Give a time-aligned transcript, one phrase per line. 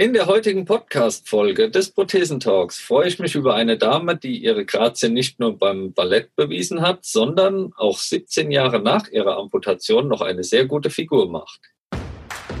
[0.00, 5.10] In der heutigen Podcast-Folge des Prothesentalks freue ich mich über eine Dame, die ihre Grazie
[5.10, 10.42] nicht nur beim Ballett bewiesen hat, sondern auch 17 Jahre nach ihrer Amputation noch eine
[10.42, 11.60] sehr gute Figur macht.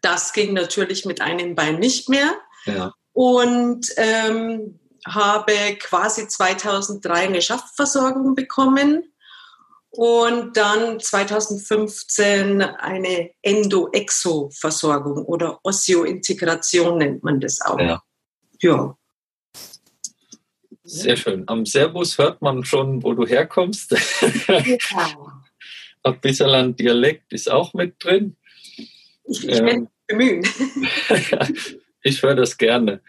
[0.00, 2.34] Das ging natürlich mit einem Bein nicht mehr.
[2.64, 2.94] Ja.
[3.12, 4.78] Und ähm,
[5.14, 9.04] habe quasi 2003 eine Schaftversorgung bekommen
[9.90, 17.78] und dann 2015 eine Endo-Exo-Versorgung oder Osseo-Integration nennt man das auch.
[17.78, 18.02] Ja.
[18.60, 18.96] ja.
[20.84, 21.44] Sehr schön.
[21.48, 23.92] Am Servus hört man schon, wo du herkommst.
[23.92, 25.08] Ja.
[26.02, 28.36] Ein bisschen Dialekt ist auch mit drin.
[29.24, 30.46] Ich, ich ähm, bemühen.
[32.02, 33.02] ich höre das gerne.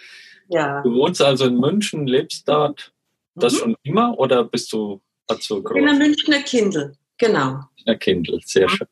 [0.49, 0.81] Ja.
[0.81, 2.91] Du wohnst also in München, lebst dort
[3.35, 3.57] das mhm.
[3.57, 5.77] schon immer oder bist du dazu groß?
[5.77, 7.61] In der Münchner Kindl, genau.
[7.75, 8.69] Münchner Kindl, sehr mhm.
[8.69, 8.87] schön.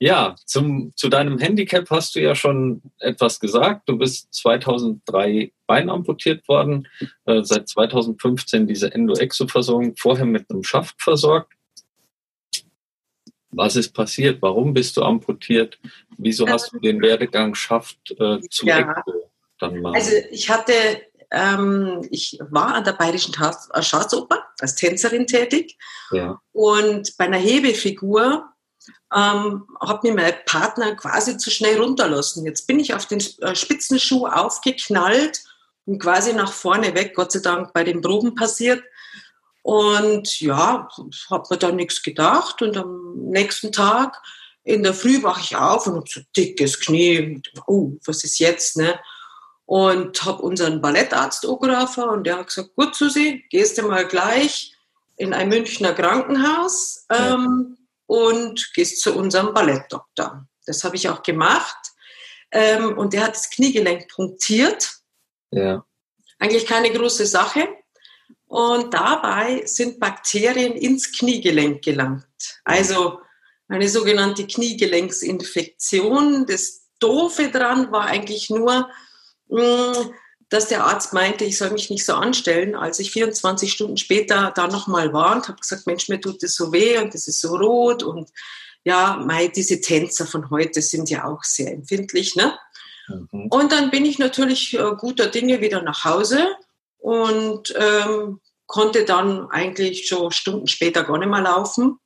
[0.00, 3.88] Ja, zum, zu deinem Handicap hast du ja schon etwas gesagt.
[3.88, 6.88] Du bist 2003 beinamputiert worden,
[7.26, 11.52] äh, seit 2015 diese Endo-Exo-Versorgung, vorher mit einem Schaft versorgt.
[13.50, 14.42] Was ist passiert?
[14.42, 15.78] Warum bist du amputiert?
[16.18, 18.80] Wieso hast du den Werdegang Schaft äh, zu ja.
[18.80, 19.30] Exo
[19.68, 19.94] dann mal?
[19.94, 20.72] Also ich hatte,
[21.30, 25.76] ähm, ich war an der Bayerischen äh, Staatsoper als Tänzerin tätig
[26.10, 26.40] ja.
[26.52, 28.48] und bei einer Hebefigur
[29.14, 32.44] ähm, hat mir mein Partner quasi zu schnell runterlassen.
[32.44, 35.42] Jetzt bin ich auf den äh, Spitzenschuh aufgeknallt
[35.86, 38.82] und quasi nach vorne weg, Gott sei Dank bei den Proben passiert.
[39.62, 40.88] Und ja,
[41.30, 42.60] habe mir dann nichts gedacht.
[42.60, 44.20] Und am nächsten Tag
[44.62, 47.40] in der Früh wache ich auf und habe so dickes Knie.
[47.66, 48.76] Oh, was ist jetzt?
[48.76, 48.98] Ne?
[49.66, 54.76] Und habe unseren Ballettarzt angerufen und der hat gesagt, gut Susi, gehst du mal gleich
[55.16, 57.06] in ein Münchner Krankenhaus.
[57.10, 60.46] Ähm, und gehst zu unserem Ballettdoktor.
[60.66, 61.76] Das habe ich auch gemacht.
[62.50, 64.90] Ähm, und der hat das Kniegelenk punktiert.
[65.50, 65.84] Ja.
[66.38, 67.68] Eigentlich keine große Sache.
[68.46, 72.60] Und dabei sind Bakterien ins Kniegelenk gelangt.
[72.64, 73.20] Also
[73.68, 76.46] eine sogenannte Kniegelenksinfektion.
[76.46, 78.88] Das Doofe dran war eigentlich nur,
[79.48, 82.74] dass der Arzt meinte, ich soll mich nicht so anstellen.
[82.74, 86.54] Als ich 24 Stunden später da nochmal war und habe gesagt, Mensch, mir tut das
[86.54, 88.30] so weh und das ist so rot und
[88.84, 92.58] ja, mei, diese Tänzer von heute sind ja auch sehr empfindlich, ne?
[93.08, 93.46] Mhm.
[93.48, 96.46] Und dann bin ich natürlich äh, guter Dinge wieder nach Hause
[96.98, 101.98] und ähm, konnte dann eigentlich schon Stunden später gar nicht mehr laufen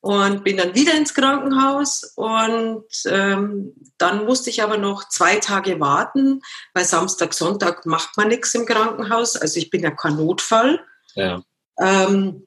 [0.00, 5.80] und bin dann wieder ins Krankenhaus und ähm, dann musste ich aber noch zwei Tage
[5.80, 6.40] warten,
[6.72, 9.36] weil Samstag, Sonntag macht man nichts im Krankenhaus.
[9.36, 10.80] Also ich bin ja kein Notfall.
[11.14, 11.42] Ja.
[11.80, 12.46] Ähm,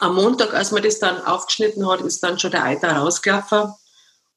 [0.00, 3.72] am Montag, als man das dann aufgeschnitten hat, ist dann schon der Eiter rausgelaufen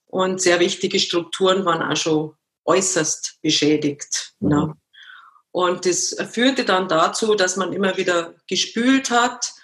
[0.06, 4.34] und sehr wichtige Strukturen waren auch schon äußerst beschädigt.
[4.40, 4.50] Mhm.
[4.50, 4.74] Ne?
[5.52, 9.55] Und das führte dann dazu, dass man immer wieder gespült hat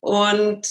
[0.00, 0.66] und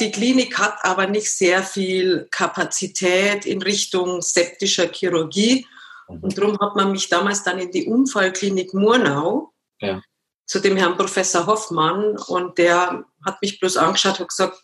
[0.00, 5.66] die Klinik hat aber nicht sehr viel Kapazität in Richtung septischer Chirurgie.
[6.08, 6.18] Mhm.
[6.20, 10.02] Und darum hat man mich damals dann in die Unfallklinik Murnau ja.
[10.44, 12.18] zu dem Herrn Professor Hoffmann.
[12.26, 14.62] Und der hat mich bloß angeschaut und gesagt,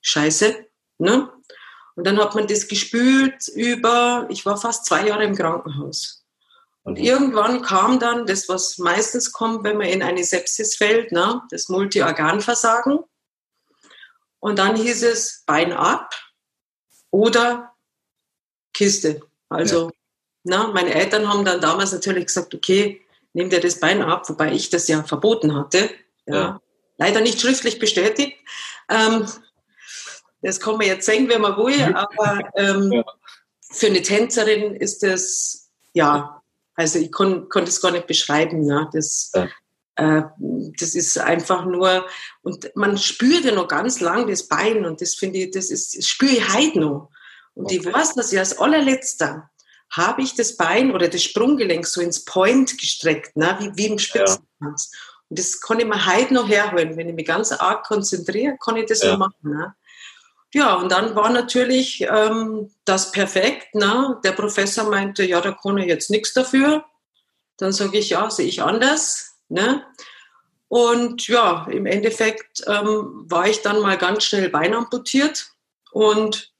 [0.00, 0.66] scheiße.
[0.98, 1.30] Ne?
[1.96, 6.24] Und dann hat man das gespült über, ich war fast zwei Jahre im Krankenhaus.
[6.82, 7.04] Und mhm.
[7.04, 11.42] irgendwann kam dann das, was meistens kommt, wenn man in eine Sepsis fällt, ne?
[11.50, 13.00] das Multiorganversagen.
[14.44, 16.14] Und dann hieß es Bein ab
[17.10, 17.72] oder
[18.74, 19.22] Kiste.
[19.48, 19.92] Also, ja.
[20.42, 23.00] na, meine Eltern haben dann damals natürlich gesagt, okay,
[23.32, 25.88] nimm dir das Bein ab, wobei ich das ja verboten hatte.
[26.26, 26.34] Ja.
[26.34, 26.60] ja.
[26.98, 28.36] Leider nicht schriftlich bestätigt.
[28.90, 29.26] Ähm,
[30.42, 33.04] das kann man jetzt sehen, wenn man will, aber ähm, ja.
[33.70, 36.42] für eine Tänzerin ist das, ja,
[36.74, 38.62] also ich konnte kon das gar nicht beschreiben.
[38.68, 38.90] Ja.
[38.92, 39.48] Das, ja.
[39.96, 40.22] Äh,
[40.78, 42.06] das ist einfach nur,
[42.42, 45.96] und man spürt ja noch ganz lang das Bein und das finde ich, das ist,
[45.96, 47.10] das spüre ich heute noch.
[47.54, 47.76] Und okay.
[47.76, 49.50] ich weiß, dass ich als allerletzter
[49.90, 53.56] habe ich das Bein oder das Sprunggelenk so ins Point gestreckt, ne?
[53.60, 54.90] wie, wie im Spitzentanz.
[54.92, 55.00] Ja.
[55.28, 56.96] Und das kann ich mir heute noch herholen.
[56.96, 59.12] Wenn ich mich ganz arg konzentriere, kann ich das ja.
[59.12, 59.36] noch machen.
[59.42, 59.74] Ne?
[60.52, 63.74] Ja, und dann war natürlich ähm, das perfekt.
[63.74, 64.20] Ne?
[64.24, 66.84] Der Professor meinte, ja, da kann ich jetzt nichts dafür.
[67.56, 69.33] Dann sage ich, ja, sehe ich anders.
[69.48, 69.84] Ne?
[70.68, 75.46] Und ja, im Endeffekt ähm, war ich dann mal ganz schnell beinamputiert
[75.92, 76.52] und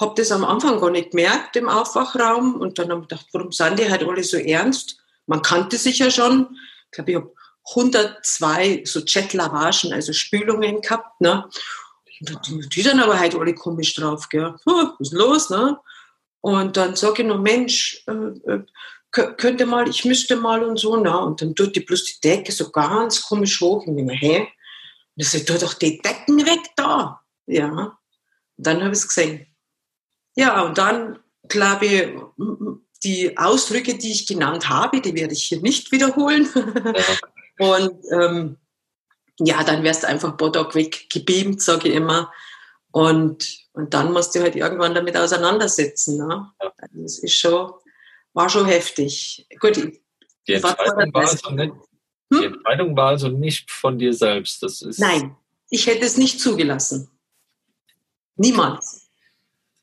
[0.00, 2.54] habe das am Anfang gar nicht gemerkt im Aufwachraum.
[2.54, 4.98] Und dann habe ich gedacht, warum sind die halt alle so ernst?
[5.26, 6.56] Man kannte sich ja schon.
[6.86, 7.32] Ich glaube, ich habe
[7.70, 11.20] 102 so Jetlavagen, also Spülungen gehabt.
[11.20, 11.48] Ne?
[12.20, 14.54] Die, die sind aber halt alle komisch drauf, gell?
[14.64, 15.78] was ist los, ne?
[16.40, 18.64] Und dann sage ich noch, Mensch, äh, äh,
[19.10, 22.52] könnte mal, ich müsste mal und so, na, und dann tut die bloß die Decke
[22.52, 23.86] so ganz komisch hoch.
[23.86, 24.48] Und ich mir, hä?
[25.16, 27.20] Und ich tu doch die Decken weg da.
[27.46, 27.98] Ja.
[28.56, 29.46] Und dann habe ich es gesehen.
[30.36, 31.18] Ja, und dann,
[31.48, 32.08] glaube ich,
[33.02, 36.48] die Ausdrücke, die ich genannt habe, die werde ich hier nicht wiederholen.
[37.58, 38.56] Und ähm,
[39.40, 42.32] ja, dann wärst du einfach Bodock weggebeamt, sage ich immer.
[42.90, 46.18] Und, und dann musst du halt irgendwann damit auseinandersetzen.
[46.18, 46.50] Ne?
[46.92, 47.72] Das ist schon,
[48.32, 49.46] war schon heftig.
[49.60, 51.72] Gut, die, Entscheidung war also nicht,
[52.32, 52.40] hm?
[52.40, 54.62] die Entscheidung war also nicht von dir selbst.
[54.62, 55.36] Das ist Nein,
[55.70, 57.10] ich hätte es nicht zugelassen.
[58.36, 59.08] Niemals.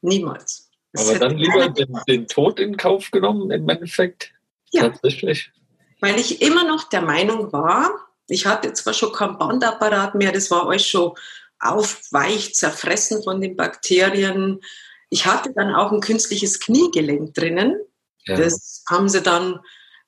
[0.02, 0.70] Niemals.
[0.94, 4.32] Das Aber dann lieber den, den, Tod in Kauf genommen, im Endeffekt?
[4.72, 4.84] Ja.
[4.84, 5.52] Tatsächlich.
[6.00, 7.92] Weil ich immer noch der Meinung war,
[8.28, 11.14] ich hatte zwar schon keinen Bandapparat mehr, das war alles schon
[11.60, 14.62] aufweich, zerfressen von den Bakterien.
[15.10, 17.80] Ich hatte dann auch ein künstliches Kniegelenk drinnen.
[18.28, 18.38] Ja.
[18.38, 19.60] Das haben sie dann,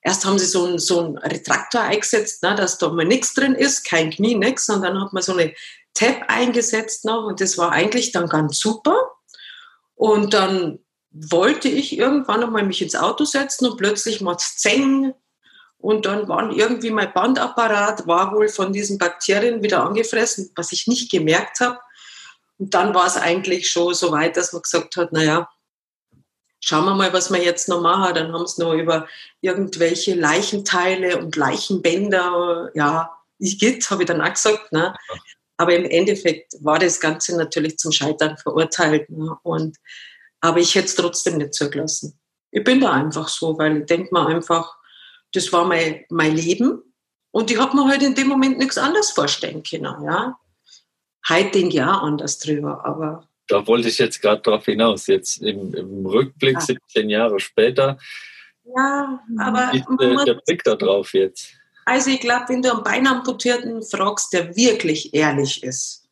[0.02, 3.84] erst haben sie so einen, so Retraktor eingesetzt, ne, dass da mal nichts drin ist,
[3.84, 5.54] kein Knie, nichts, und dann hat man so eine
[5.94, 8.96] Tab eingesetzt noch und das war eigentlich dann ganz super.
[9.94, 10.78] Und dann
[11.10, 15.14] wollte ich irgendwann einmal mich ins Auto setzen und plötzlich es Zeng
[15.78, 20.86] und dann waren irgendwie mein Bandapparat war wohl von diesen Bakterien wieder angefressen, was ich
[20.86, 21.78] nicht gemerkt habe.
[22.58, 25.48] Und dann war es eigentlich schon so weit, dass man gesagt hat, naja,
[26.68, 28.14] schauen wir mal, was wir jetzt noch machen.
[28.14, 29.08] Dann haben sie noch über
[29.40, 34.70] irgendwelche Leichenteile und Leichenbänder, ja, ich geht, habe ich dann auch gesagt.
[34.72, 34.94] Ne?
[35.56, 39.08] Aber im Endeffekt war das Ganze natürlich zum Scheitern verurteilt.
[39.08, 39.34] Ne?
[39.42, 39.78] Und,
[40.40, 42.18] aber ich hätte es trotzdem nicht zugelassen.
[42.50, 44.76] Ich bin da einfach so, weil ich denke mir einfach,
[45.32, 46.82] das war mein, mein Leben.
[47.30, 50.04] Und ich habe mir halt in dem Moment nichts anderes vorstellen können.
[50.04, 50.38] Ja?
[51.28, 53.27] Heute denke ich auch anders drüber, aber.
[53.48, 55.06] Da wollte ich jetzt gerade drauf hinaus.
[55.06, 56.60] Jetzt im, im Rückblick, ja.
[56.60, 57.98] 17 Jahre später.
[58.76, 59.74] Ja, aber.
[59.74, 61.54] Ist der, der Blick da drauf jetzt?
[61.84, 66.08] Also, ich glaube, wenn du einen Beinamputierten fragst, der wirklich ehrlich ist,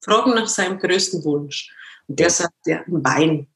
[0.00, 1.70] fragen nach seinem größten Wunsch.
[2.06, 2.30] Und der ja.
[2.30, 3.46] sagt, der ein Bein.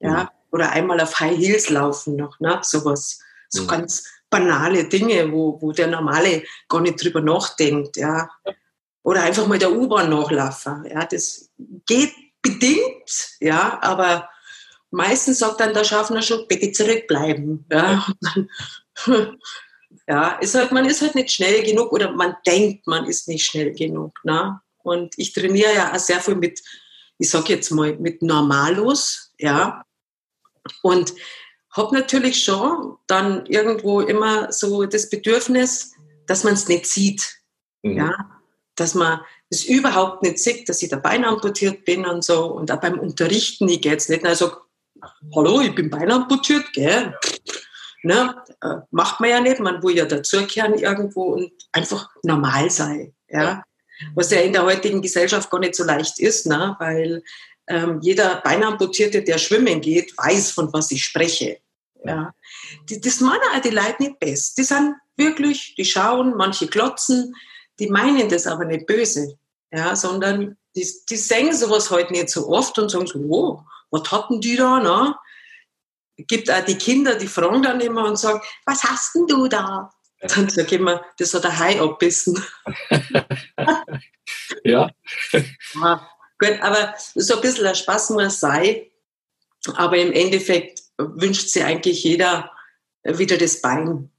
[0.00, 0.28] Ja, mhm.
[0.52, 2.58] oder einmal auf High Heels laufen noch, ne?
[2.62, 3.18] sowas.
[3.48, 3.68] So mhm.
[3.68, 8.28] ganz banale Dinge, wo, wo der Normale gar nicht drüber nachdenkt, ja.
[9.02, 11.04] Oder einfach mal der U-Bahn nachlaufen, ja.
[11.04, 11.50] Das
[11.86, 12.12] geht
[12.48, 14.28] bedingt, ja, aber
[14.90, 18.06] meistens sagt dann der Schaffner schon, bitte zurückbleiben, ja.
[20.06, 23.44] ja, ist halt, man ist halt nicht schnell genug oder man denkt, man ist nicht
[23.44, 24.60] schnell genug, ne.
[24.82, 26.62] Und ich trainiere ja auch sehr viel mit,
[27.18, 29.82] ich sag jetzt mal, mit Normalos, ja.
[30.82, 31.12] Und
[31.76, 35.92] habe natürlich schon dann irgendwo immer so das Bedürfnis,
[36.26, 37.36] dass man es nicht sieht.
[37.82, 37.98] Mhm.
[37.98, 38.40] Ja?
[38.76, 42.46] Dass man es überhaupt nicht sieht, dass ich da Bein amputiert bin und so.
[42.46, 44.52] Und auch beim Unterrichten, ich gehe jetzt nicht also
[45.34, 47.14] hallo, ich bin Bein amputiert, gell?
[48.02, 48.34] Ne?
[48.60, 53.14] Äh, macht man ja nicht, man will ja dazugehören irgendwo und einfach normal sein.
[53.28, 53.62] Ja?
[54.14, 56.76] Was ja in der heutigen Gesellschaft gar nicht so leicht ist, ne?
[56.78, 57.22] weil
[57.68, 61.58] ähm, jeder Beinamputierte, der schwimmen geht, weiß, von was ich spreche.
[62.04, 62.32] Ja.
[62.88, 64.58] Die, das meinen auch die Leute nicht best.
[64.58, 67.34] Die sind wirklich, die schauen, manche glotzen,
[67.78, 69.38] die meinen das aber nicht böse,
[69.70, 73.62] ja, sondern die, die singen sowas heute halt nicht so oft und sagen so, oh,
[73.90, 75.14] was hatten die da, ne?
[76.18, 79.92] Gibt auch die Kinder, die fragen dann immer und sagen, was hast denn du da?
[80.20, 82.42] Dann sage ich immer, das hat ein Hai abbissen.
[84.64, 84.90] ja.
[85.74, 86.10] ja.
[86.38, 88.86] Gut, aber so ein bisschen ein Spaß muss sein.
[89.74, 92.50] Aber im Endeffekt wünscht sich eigentlich jeder
[93.04, 94.10] wieder das Bein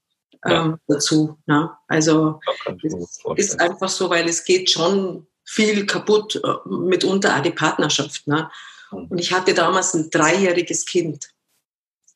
[0.45, 0.79] ähm, ja.
[0.87, 1.37] dazu.
[1.45, 1.69] Ne?
[1.87, 2.39] Also
[2.83, 2.95] es
[3.37, 8.27] ist einfach so, weil es geht schon viel kaputt, äh, mitunter auch die Partnerschaft.
[8.27, 8.49] Ne?
[8.91, 9.05] Mhm.
[9.05, 11.29] Und ich hatte damals ein dreijähriges Kind.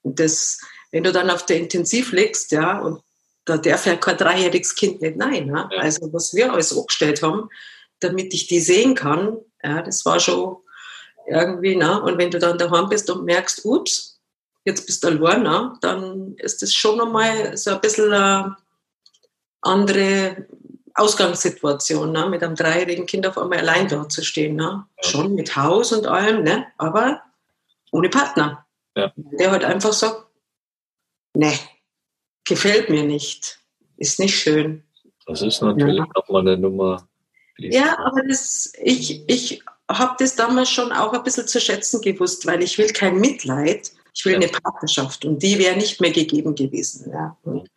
[0.04, 0.60] Und das,
[0.92, 3.02] wenn du dann auf der Intensiv liegst, ja, und
[3.46, 5.48] da darf ja kein dreijähriges Kind nicht nein.
[5.48, 5.68] Ne?
[5.72, 5.80] Ja.
[5.80, 7.50] Also was wir alles angestellt haben,
[8.00, 10.58] damit ich die sehen kann, ja, das war schon
[11.28, 12.02] irgendwie, ne?
[12.02, 14.11] Und wenn du dann daheim bist und merkst, ups,
[14.66, 15.74] jetzt bist du allein, ne?
[15.82, 18.58] dann ist das schon nochmal so ein bisschen eine
[19.62, 20.48] andere
[20.94, 22.30] Ausgangssituation, ne?
[22.30, 24.56] mit einem dreijährigen Kind auf einmal allein da zu stehen.
[24.56, 24.86] Ne?
[25.04, 25.10] Ja.
[25.10, 26.68] Schon mit Haus und allem, ne?
[26.78, 27.22] aber
[27.92, 28.66] ohne Partner.
[28.96, 29.12] Ja.
[29.16, 30.26] Der halt einfach sagt,
[31.34, 31.54] ne,
[32.44, 33.60] gefällt mir nicht,
[33.98, 34.84] ist nicht schön.
[35.26, 36.08] Das ist natürlich ja.
[36.16, 37.08] nochmal eine Nummer.
[37.58, 42.46] Ja, aber das, ich, ich habe das damals schon auch ein bisschen zu schätzen gewusst,
[42.46, 44.40] weil ich will kein Mitleid, ich will ja.
[44.40, 47.12] eine Partnerschaft und die wäre nicht mehr gegeben gewesen.
[47.12, 47.38] Ja.
[47.44, 47.70] Und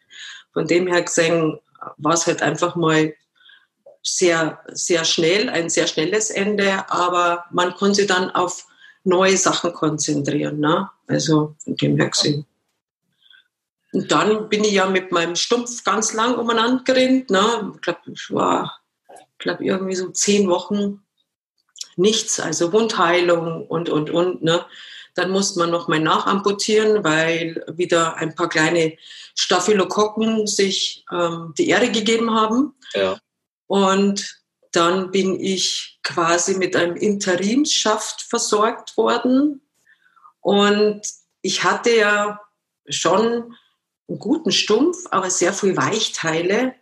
[0.53, 1.59] von dem her gesehen
[1.97, 3.15] war es halt einfach mal
[4.03, 8.67] sehr, sehr schnell, ein sehr schnelles Ende, aber man konnte sich dann auf
[9.03, 10.61] neue Sachen konzentrieren.
[10.61, 10.91] Ne?
[11.07, 12.47] Also von dem her gesehen.
[13.93, 17.31] Und dann bin ich ja mit meinem Stumpf ganz lang umeinander gerannt.
[17.31, 17.73] Ne?
[17.75, 18.81] Ich glaube, ich war
[19.39, 21.03] glaub, irgendwie so zehn Wochen
[21.97, 24.43] nichts, also Wundheilung und, und, und.
[24.43, 24.65] Ne?
[25.15, 28.97] Dann musste man noch mal nachamputieren, weil wieder ein paar kleine
[29.37, 32.75] Staphylokokken sich ähm, die Ehre gegeben haben.
[32.95, 33.19] Ja.
[33.67, 34.43] Und
[34.73, 39.63] dann bin ich quasi mit einem Interimsschaft versorgt worden.
[40.41, 41.03] Und
[41.43, 42.41] ich hatte ja
[42.89, 43.55] schon
[44.09, 46.75] einen guten Stumpf, aber sehr viel Weichteile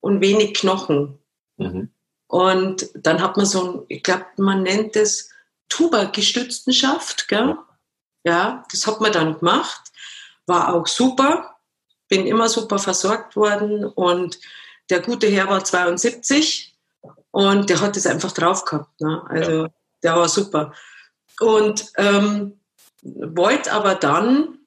[0.00, 1.18] und wenig Knochen.
[1.56, 1.90] Mhm.
[2.26, 5.30] Und dann hat man so ein, ich glaube, man nennt es
[5.68, 7.56] Tuba-gestützten Schaft, gell?
[8.24, 9.92] Ja, das hat man dann gemacht.
[10.46, 11.56] War auch super.
[12.08, 13.84] Bin immer super versorgt worden.
[13.84, 14.38] Und
[14.90, 16.74] der gute Herr war 72
[17.30, 19.00] und der hat das einfach drauf gehabt.
[19.00, 19.22] Ne?
[19.28, 19.68] Also ja.
[20.02, 20.72] der war super.
[21.40, 22.60] Und ähm,
[23.02, 24.58] wollte aber dann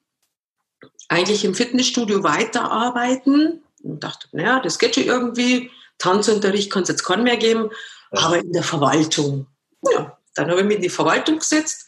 [1.08, 5.70] eigentlich im Fitnessstudio weiterarbeiten und dachte, naja, das geht schon irgendwie.
[5.98, 7.70] Tanzunterricht kann es jetzt keinen mehr geben,
[8.12, 9.46] aber in der Verwaltung.
[9.90, 11.87] Ja, dann habe ich mich in die Verwaltung gesetzt,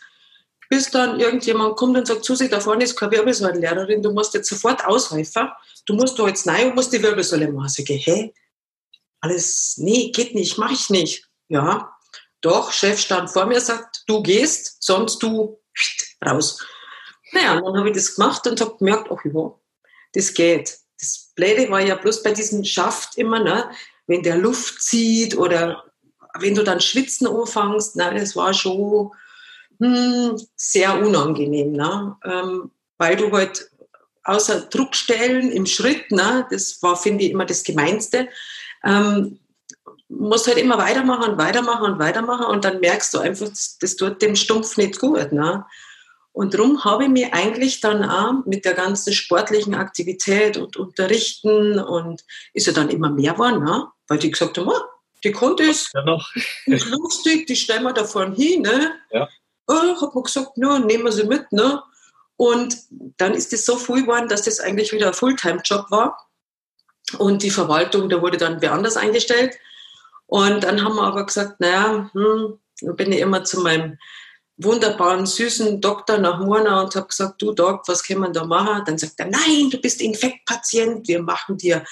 [0.70, 4.48] bis dann irgendjemand kommt und sagt, Susi, da vorne ist keine Wirbelsäulenlehrerin, du musst jetzt
[4.48, 5.50] sofort aushelfen,
[5.84, 7.66] du musst da jetzt rein und musst die Wirbelsäule machen.
[7.66, 8.32] Ich sage, hä?
[9.20, 11.28] Alles, nee, geht nicht, mach ich nicht.
[11.48, 11.92] Ja,
[12.40, 15.60] doch, Chef stand vor mir, sagt, du gehst, sonst du
[16.24, 16.64] raus.
[17.32, 19.52] Naja, dann habe ich das gemacht und habe gemerkt, ach ja,
[20.14, 20.78] das geht.
[21.00, 23.70] Das Blöde war ja bloß bei diesem Schaft immer, ne,
[24.06, 25.84] wenn der Luft zieht oder
[26.38, 29.10] wenn du dann schwitzen anfängst, ne, das war schon
[29.80, 33.70] hm, sehr unangenehm, ne, ähm, weil du halt
[34.25, 38.28] außer Druckstellen im Schritt, ne, das war, finde ich, immer das Gemeinste,
[38.84, 39.40] ähm,
[40.08, 43.96] musst halt immer weitermachen und weitermachen und weitermachen und dann merkst du einfach, das, das
[43.96, 45.32] tut dem Stumpf nicht gut.
[45.32, 45.64] Ne?
[46.32, 51.78] Und darum habe ich mich eigentlich dann auch mit der ganzen sportlichen Aktivität und Unterrichten
[51.78, 53.87] und ist ja dann immer mehr geworden, ne?
[54.08, 54.80] weil die gesagt haben, oh,
[55.22, 56.32] die konnte es, ja noch.
[56.66, 58.62] ist lustig, die stellen wir da vorne hin.
[58.62, 58.92] Ne?
[59.10, 59.28] Ja.
[59.70, 61.50] Oh, habe mir gesagt, no, nehmen wir sie mit.
[61.52, 61.82] Ne?
[62.36, 62.76] Und
[63.18, 66.28] dann ist es so viel geworden, dass das eigentlich wieder ein Fulltime-Job war.
[67.18, 69.56] Und die Verwaltung, da wurde dann wer anders eingestellt.
[70.26, 73.98] Und dann haben wir aber gesagt, naja, hm, dann bin ich immer zu meinem
[74.56, 78.82] wunderbaren, süßen Doktor nach Murnau und habe gesagt, du Doc, was kann man da machen?
[78.86, 81.84] Dann sagt er, nein, du bist Infektpatient, wir machen dir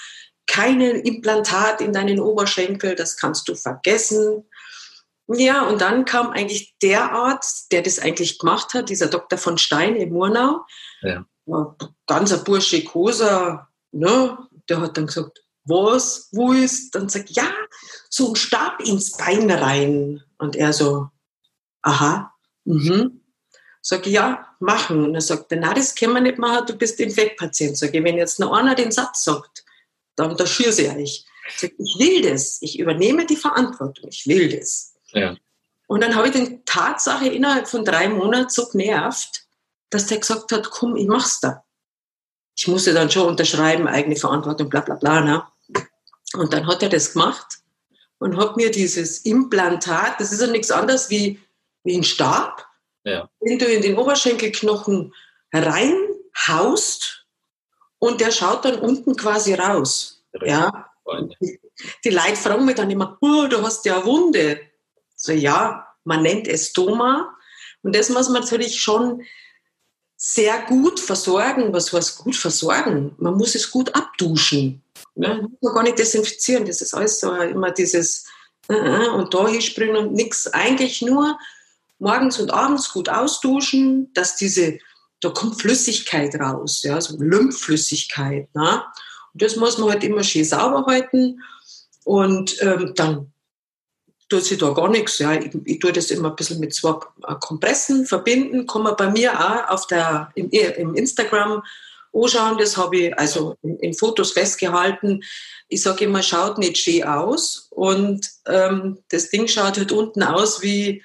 [0.45, 4.45] keine Implantat in deinen Oberschenkel, das kannst du vergessen.
[5.31, 9.37] Ja, und dann kam eigentlich der Arzt, der das eigentlich gemacht hat, dieser Dr.
[9.37, 10.65] von Stein in Murnau.
[11.01, 11.25] Ja.
[12.07, 14.37] Ganzer Burschikoser, ne?
[14.67, 16.95] Der hat dann gesagt, was, wo ist?
[16.95, 17.51] Dann sagt, ja,
[18.09, 20.23] so ein Stab ins Bein rein.
[20.37, 21.09] Und er so,
[21.81, 22.33] aha,
[22.69, 23.21] Mhm.
[23.81, 25.03] Sag ich, ja, machen.
[25.03, 27.77] Und er sagt, na, das können wir nicht machen, du bist Infektpatient.
[27.77, 29.65] Sag ich, wenn jetzt noch einer den Satz sagt,
[30.15, 31.25] dann da schürse ich euch.
[31.57, 34.93] Sag, ich will das, ich übernehme die Verantwortung, ich will das.
[35.11, 35.35] Ja.
[35.87, 39.45] Und dann habe ich den Tatsache innerhalb von drei Monaten so genervt,
[39.89, 41.63] dass der gesagt hat, komm, ich mach's da.
[42.57, 45.21] Ich musste dann schon unterschreiben, eigene Verantwortung, bla bla bla.
[45.21, 45.43] Ne?
[46.33, 47.59] Und dann hat er das gemacht
[48.19, 51.39] und hat mir dieses Implantat, das ist ja nichts anderes wie
[51.83, 52.67] wie ein Stab,
[53.03, 53.29] ja.
[53.41, 55.13] den du in den Oberschenkelknochen
[55.53, 57.25] reinhaust
[57.99, 60.23] und der schaut dann unten quasi raus.
[60.41, 60.91] Ja.
[62.03, 64.61] Die Leute fragen mich dann immer, oh, du hast ja eine Wunde.
[65.21, 67.35] So, ja, man nennt es Stoma.
[67.83, 69.21] Und das muss man natürlich schon
[70.15, 71.73] sehr gut versorgen.
[71.73, 73.15] Was heißt gut versorgen?
[73.17, 74.81] Man muss es gut abduschen.
[75.15, 75.35] Ja.
[75.35, 76.65] Man muss gar nicht desinfizieren.
[76.65, 78.25] Das ist alles so immer dieses
[78.69, 80.47] und da hinspringen und nichts.
[80.53, 81.37] Eigentlich nur
[81.97, 84.77] morgens und abends gut ausduschen, dass diese,
[85.19, 88.47] da kommt Flüssigkeit raus, ja, so Lymphflüssigkeit.
[88.55, 88.83] Ne?
[89.33, 91.41] Und das muss man halt immer schön sauber halten.
[92.05, 93.33] Und ähm, dann
[94.29, 95.19] tut sich da gar nichts.
[95.19, 95.33] Ja.
[95.33, 96.93] Ich, ich tue das immer ein bisschen mit zwei
[97.39, 98.67] Kompressen verbinden.
[98.67, 101.63] Kann man bei mir auch auf der, im, im Instagram
[102.13, 102.57] anschauen.
[102.57, 105.23] Das habe ich also in, in, Fotos festgehalten.
[105.67, 107.67] Ich sage immer, schaut nicht schön aus.
[107.71, 111.03] Und ähm, das Ding schaut halt unten aus wie,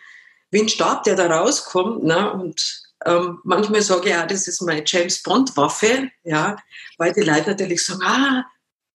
[0.51, 2.05] wie ein Stab, der da rauskommt.
[2.05, 2.33] Ne?
[2.33, 6.57] Und ähm, manchmal sage ich auch, das ist meine James Bond-Waffe, ja,
[6.97, 8.45] weil die Leute natürlich sagen, ah,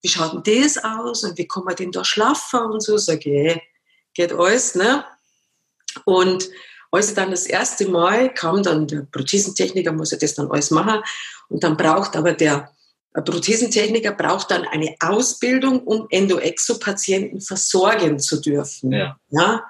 [0.01, 2.97] wie schaut denn das aus und wie kann man denn da schlafen und so.
[2.97, 3.61] Sage ich,
[4.13, 4.75] geht alles.
[4.75, 5.03] Ne?
[6.05, 6.49] Und
[6.91, 11.01] als dann das erste Mal kam, dann der Prothesentechniker muss ja das dann alles machen
[11.49, 12.71] und dann braucht aber der
[13.13, 18.91] Prothesentechniker braucht dann eine Ausbildung, um Endoexo-Patienten versorgen zu dürfen.
[18.91, 19.19] Ja.
[19.29, 19.63] ja.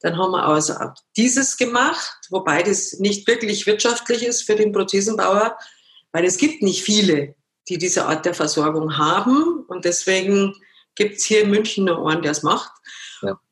[0.00, 4.72] Dann haben wir also auch dieses gemacht, wobei das nicht wirklich wirtschaftlich ist für den
[4.72, 5.58] Prothesenbauer,
[6.12, 7.34] weil es gibt nicht viele,
[7.68, 10.54] die diese Art der Versorgung haben und deswegen
[10.94, 12.70] gibt es hier in München nur einen, der es macht.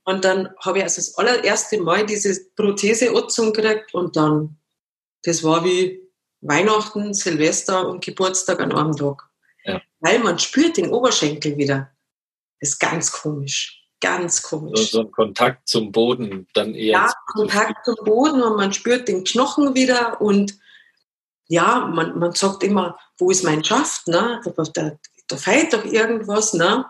[0.04, 4.56] Und dann habe ich also das allererste Mal diese Prothese gekriegt und dann,
[5.24, 6.00] das war wie
[6.40, 9.28] Weihnachten, Silvester und Geburtstag an einem Tag.
[9.64, 9.82] Ja.
[10.00, 11.90] Weil man spürt den Oberschenkel wieder.
[12.60, 13.82] Das ist ganz komisch.
[14.00, 14.90] Ganz komisch.
[14.90, 16.92] So, so ein Kontakt zum Boden dann eher.
[16.92, 20.56] Ja, Kontakt zum Boden und man spürt den Knochen wieder und
[21.48, 24.08] ja, man, man sagt immer, wo ist mein Schaft?
[24.08, 24.40] Ne?
[24.44, 24.92] Da, da,
[25.28, 26.52] da fehlt doch irgendwas.
[26.52, 26.84] Ne?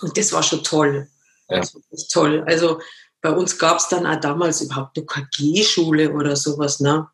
[0.00, 1.08] Und das war schon toll.
[1.48, 1.58] Ja.
[1.58, 2.44] Das ist toll.
[2.46, 2.80] Also
[3.20, 6.80] bei uns gab es dann auch damals überhaupt eine KG-Schule oder sowas.
[6.80, 7.08] Ne?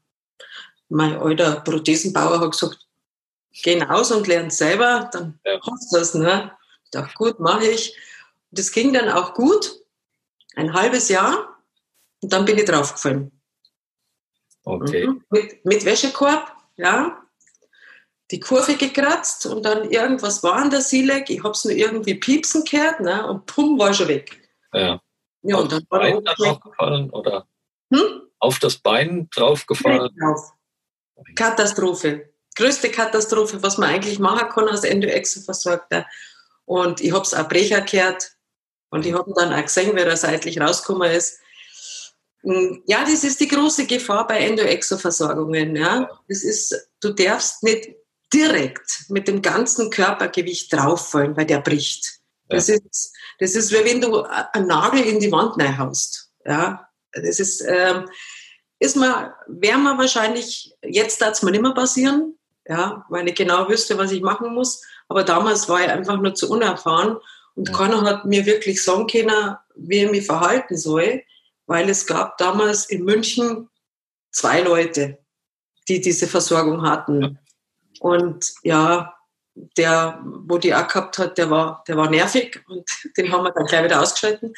[0.89, 2.87] Mein alter Prothesenbauer hat gesagt,
[3.63, 5.61] geh raus und lern selber, dann ja.
[5.63, 6.15] hast du das.
[6.15, 6.53] Ne?
[6.85, 7.97] Ich dachte, gut, mache ich.
[8.51, 9.81] Das ging dann auch gut,
[10.57, 11.53] ein halbes Jahr,
[12.23, 13.33] und dann bin ich draufgefallen.
[14.65, 15.07] Okay.
[15.07, 15.25] Mhm.
[15.31, 17.22] Mit, mit Wäschekorb, ja.
[18.33, 21.29] Die Kurve gekratzt und dann irgendwas war an der Silek.
[21.29, 23.27] Ich habe es nur irgendwie piepsen gehört ne?
[23.29, 24.41] und pum, war schon weg.
[24.73, 25.01] Ja.
[25.43, 27.47] Ja, und dann war Bein draufgefallen oder
[27.93, 28.23] hm?
[28.39, 30.17] auf das Bein draufgefallen?
[30.19, 30.53] Drauf.
[31.35, 32.31] Katastrophe.
[32.57, 36.07] Größte Katastrophe, was man eigentlich machen kann als Endoexo-Versorgter.
[36.65, 38.33] Und ich habe es auch Brecher gehört
[38.89, 41.39] und ich habe dann auch gesehen, wer da seitlich rausgekommen ist.
[42.43, 45.77] Hm, ja, das ist die große Gefahr bei Endoexo-Versorgungen.
[45.77, 46.09] Ja.
[46.29, 47.91] Das ist, du darfst nicht
[48.33, 52.21] direkt mit dem ganzen Körpergewicht drauffallen, weil der bricht.
[52.49, 52.75] Das, ja.
[52.75, 56.31] ist, das ist, wie wenn du einen Nagel in die Wand reinhaust.
[56.45, 58.09] Ja, das ist, ähm,
[58.79, 63.35] ist man, wäre man wahrscheinlich, jetzt darf es mir nicht mehr passieren, ja, weil ich
[63.35, 64.83] genau wüsste, was ich machen muss.
[65.09, 67.17] Aber damals war ich einfach nur zu unerfahren
[67.55, 67.77] und ja.
[67.77, 71.23] keiner hat mir wirklich sagen können, wie ich mich verhalten soll,
[71.67, 73.69] weil es gab damals in München
[74.31, 75.19] zwei Leute,
[75.89, 77.39] die diese Versorgung hatten.
[78.03, 79.15] Und ja,
[79.77, 82.85] der, wo die auch gehabt hat, der war, der war nervig und
[83.17, 84.53] den haben wir dann gleich wieder ausgeschalten.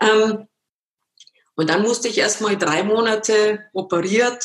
[0.00, 0.48] Ähm,
[1.54, 4.44] und dann musste ich erst mal drei Monate operiert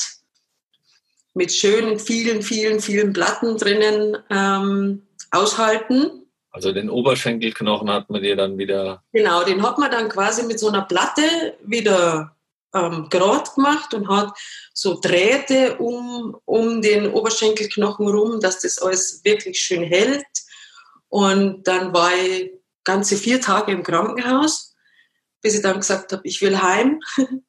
[1.32, 6.26] mit schönen, vielen, vielen, vielen Platten drinnen ähm, aushalten.
[6.50, 9.02] Also den Oberschenkelknochen hat man dir dann wieder.
[9.12, 12.33] Genau, den hat man dann quasi mit so einer Platte wieder
[12.74, 14.36] ähm, gerade gemacht und hat
[14.72, 20.26] so Drähte um, um den Oberschenkelknochen rum, dass das alles wirklich schön hält.
[21.08, 24.74] Und dann war ich ganze vier Tage im Krankenhaus,
[25.40, 27.00] bis ich dann gesagt habe, ich will heim.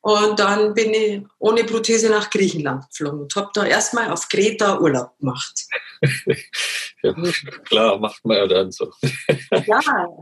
[0.00, 4.78] Und dann bin ich ohne Prothese nach Griechenland geflogen und habe da erstmal auf Kreta
[4.78, 5.66] Urlaub gemacht.
[7.02, 7.14] ja,
[7.64, 8.90] klar, macht man ja dann so.
[9.50, 9.80] ja,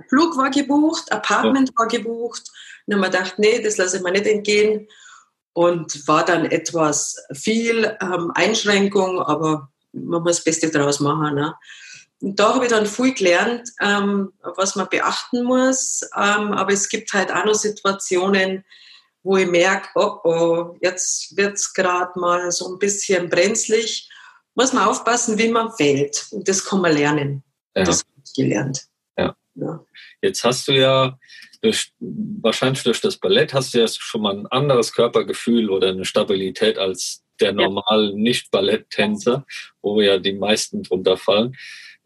[0.08, 1.74] Flug war gebucht, Apartment ja.
[1.76, 2.50] war gebucht.
[2.86, 4.88] Und dann habe ich gedacht, nee, das lasse ich mir nicht entgehen.
[5.52, 11.34] Und war dann etwas viel ähm, Einschränkung, aber man muss das Beste daraus machen.
[11.34, 11.54] Ne?
[12.20, 16.02] Und da habe ich dann viel gelernt, ähm, was man beachten muss.
[16.14, 18.64] Ähm, aber es gibt halt auch noch Situationen,
[19.22, 24.08] wo ich merke, oh, oh, jetzt wird es gerade mal so ein bisschen brenzlig.
[24.54, 26.28] Muss man aufpassen, wie man fällt.
[26.30, 27.42] Und das kann man lernen.
[27.74, 27.84] Ja.
[27.84, 28.86] Das habe ich gelernt.
[29.56, 29.84] Ja.
[30.22, 31.18] Jetzt hast du ja
[31.62, 36.04] durch, wahrscheinlich durch das Ballett hast du ja schon mal ein anderes Körpergefühl oder eine
[36.04, 38.14] Stabilität als der normale.
[38.14, 39.46] Nicht-Balletttänzer,
[39.82, 41.56] wo ja die meisten drunter fallen.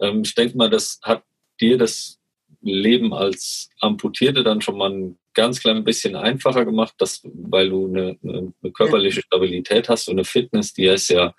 [0.00, 1.22] Ähm, ich denke mal, das hat
[1.60, 2.18] dir das
[2.62, 7.86] Leben als Amputierte dann schon mal ein ganz klein bisschen einfacher gemacht, dass, weil du
[7.86, 11.34] eine, eine körperliche Stabilität hast und eine Fitness, die ist ja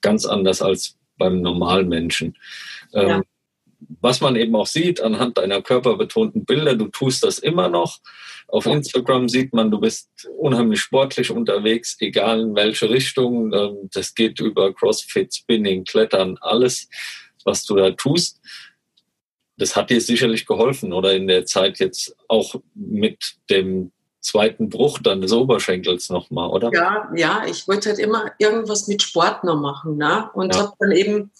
[0.00, 2.36] ganz anders als beim normalen Menschen.
[2.92, 3.22] Ähm, ja.
[4.00, 7.98] Was man eben auch sieht anhand deiner körperbetonten Bilder, du tust das immer noch.
[8.48, 13.52] Auf Instagram sieht man, du bist unheimlich sportlich unterwegs, egal in welche Richtung.
[13.52, 16.88] Ähm, das geht über CrossFit, Spinning, Klettern, alles,
[17.44, 18.40] was du da tust.
[19.56, 24.98] Das hat dir sicherlich geholfen oder in der Zeit jetzt auch mit dem zweiten Bruch
[24.98, 26.70] dann des Oberschenkels nochmal, oder?
[26.72, 30.30] Ja, ja, ich wollte halt immer irgendwas mit Sport noch machen ne?
[30.34, 30.62] und ja.
[30.62, 31.32] habe dann eben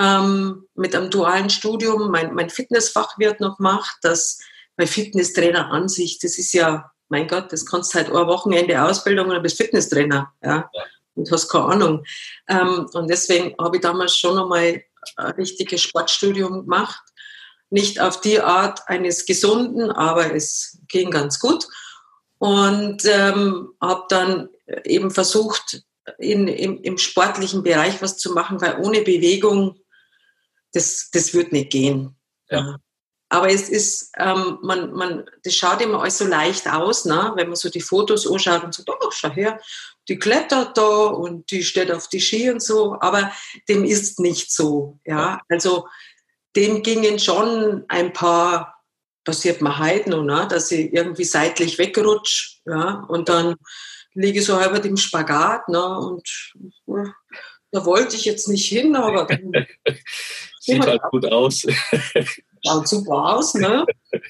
[0.00, 4.38] ähm, mit einem dualen Studium mein, mein Fitnessfachwirt noch gemacht, das
[4.76, 9.26] bei Fitnesstrainer an sich, das ist ja, mein Gott, das kannst halt ein Wochenende Ausbildung
[9.26, 10.82] und dann bist Fitnesstrainer, ja, ja.
[11.14, 12.04] und hast keine Ahnung.
[12.48, 14.82] Ähm, und deswegen habe ich damals schon nochmal
[15.16, 17.02] ein richtiges Sportstudium gemacht.
[17.68, 21.66] Nicht auf die Art eines Gesunden, aber es ging ganz gut
[22.38, 24.48] und ähm, habe dann
[24.84, 25.82] eben versucht,
[26.18, 29.78] in, im, im, sportlichen Bereich was zu machen, weil ohne Bewegung,
[30.72, 32.16] das, das wird nicht gehen.
[32.48, 32.78] Ja.
[33.32, 37.32] Aber es ist, ähm, man, man, das schaut immer alles so leicht aus, ne?
[37.36, 39.60] wenn man so die Fotos anschaut und sagt, oh, schau her,
[40.08, 43.30] die klettert da und die steht auf die Ski und so, aber
[43.68, 44.98] dem ist nicht so.
[45.04, 45.86] Ja, also
[46.56, 48.80] dem gingen schon ein paar
[49.24, 50.48] passiert mir heute noch, ne?
[50.50, 53.04] dass ich irgendwie seitlich wegrutsche ja?
[53.08, 53.54] und dann
[54.12, 55.98] liege ich so halb im Spagat ne?
[55.98, 56.52] und
[57.70, 59.28] da wollte ich jetzt nicht hin, aber
[60.60, 61.66] sieht halt gut aus.
[62.64, 63.84] Schaut super aus, ne?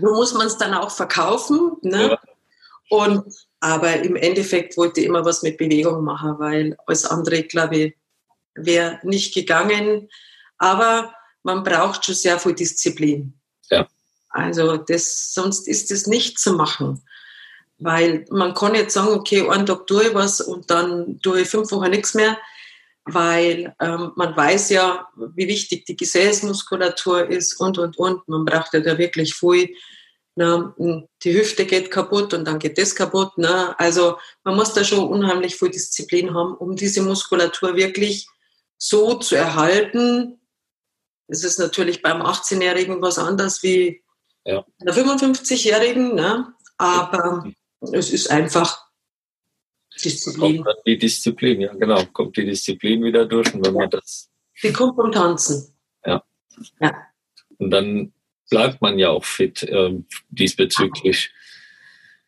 [0.00, 2.10] So muss man es dann auch verkaufen, ne?
[2.10, 2.18] Ja.
[2.88, 3.22] Und
[3.60, 7.96] aber im Endeffekt wollte ich immer was mit Bewegung machen, weil alles andere, glaube ich,
[8.54, 10.08] wäre nicht gegangen.
[10.58, 13.38] Aber man braucht schon sehr viel Disziplin.
[13.70, 13.86] Ja.
[14.30, 17.02] Also das, sonst ist das nicht zu machen.
[17.78, 21.48] Weil man kann jetzt sagen, okay, einen Tag tue ich was und dann tue ich
[21.48, 22.38] fünf Wochen nichts mehr,
[23.06, 28.26] weil ähm, man weiß ja, wie wichtig die Gesäßmuskulatur ist und, und, und.
[28.28, 29.74] Man braucht ja da wirklich viel.
[30.36, 30.74] Ne?
[31.22, 33.36] Die Hüfte geht kaputt und dann geht das kaputt.
[33.36, 33.78] Ne?
[33.78, 38.26] Also man muss da schon unheimlich viel Disziplin haben, um diese Muskulatur wirklich
[38.78, 40.40] so zu erhalten.
[41.28, 44.02] Es ist natürlich beim 18-Jährigen was anderes wie
[44.44, 44.64] ja.
[44.80, 46.52] einer 55-Jährigen, ne?
[46.78, 47.44] aber
[47.92, 48.84] es ist einfach
[50.02, 50.64] Disziplin.
[50.64, 54.30] Kommt die Disziplin, ja genau, kommt die Disziplin wieder durch und wenn man das...
[54.62, 55.74] Die kommt vom Tanzen.
[56.04, 56.22] Ja.
[56.80, 56.96] ja.
[57.58, 58.12] Und dann
[58.50, 61.32] bleibt man ja auch fit äh, diesbezüglich.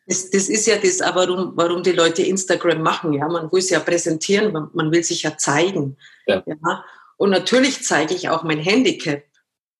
[0.07, 3.13] Das, das, ist ja das, warum, warum die Leute Instagram machen.
[3.13, 3.27] Ja?
[3.27, 5.97] Man will es ja präsentieren, man, man will sich ja zeigen.
[6.27, 6.43] Ja.
[6.45, 6.85] ja?
[7.17, 9.23] Und natürlich zeige ich auch mein Handicap.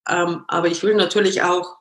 [0.08, 1.78] Ähm, aber ich will natürlich auch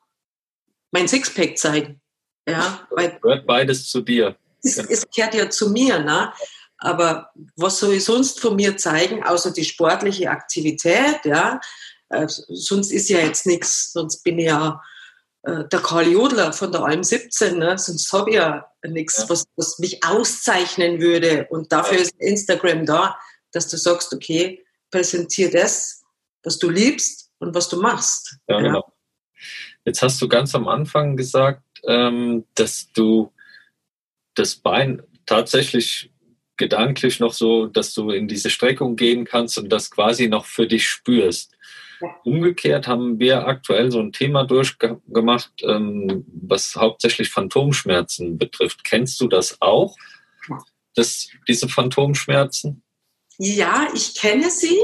[0.92, 2.02] mein Sixpack zeigen.
[2.48, 4.38] Ja, weil gehört beides zu dir.
[4.64, 6.34] Es, es gehört ja zu mir, ne?
[6.80, 11.60] Aber was soll ich sonst von mir zeigen, außer die sportliche Aktivität, ja?
[12.10, 14.82] Äh, sonst ist ja jetzt nichts, sonst bin ich ja
[15.44, 17.78] äh, der Karl Jodler von der Alm 17, ne?
[17.78, 21.48] sonst habe ich ja nichts, was, was mich auszeichnen würde.
[21.50, 23.18] Und dafür ist Instagram da,
[23.52, 26.04] dass du sagst, okay, präsentiere das,
[26.44, 28.38] was du liebst und was du machst.
[28.48, 28.62] Ja, ja.
[28.62, 28.94] genau.
[29.86, 33.32] Jetzt hast du ganz am Anfang gesagt, ähm, dass du
[34.38, 36.12] das Bein tatsächlich
[36.58, 40.68] gedanklich noch so, dass du in diese Streckung gehen kannst und das quasi noch für
[40.68, 41.54] dich spürst.
[42.24, 48.84] Umgekehrt haben wir aktuell so ein Thema durchgemacht, ähm, was hauptsächlich Phantomschmerzen betrifft.
[48.84, 49.96] Kennst du das auch,
[50.96, 52.84] das, diese Phantomschmerzen?
[53.38, 54.80] Ja, ich kenne sie,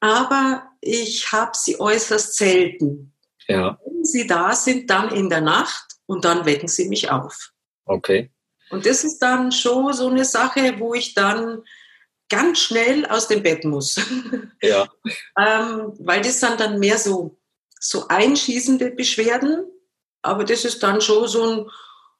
[0.00, 3.12] aber ich habe sie äußerst selten.
[3.46, 3.78] Ja.
[3.84, 7.52] Wenn sie da sind, dann in der Nacht und dann wecken sie mich auf.
[7.84, 8.30] Okay.
[8.70, 11.62] Und das ist dann schon so eine Sache, wo ich dann
[12.28, 13.96] ganz schnell aus dem Bett muss.
[14.60, 14.88] Ja.
[15.38, 17.38] ähm, weil das sind dann mehr so,
[17.78, 19.64] so einschießende Beschwerden,
[20.20, 21.70] aber das ist dann schon so ein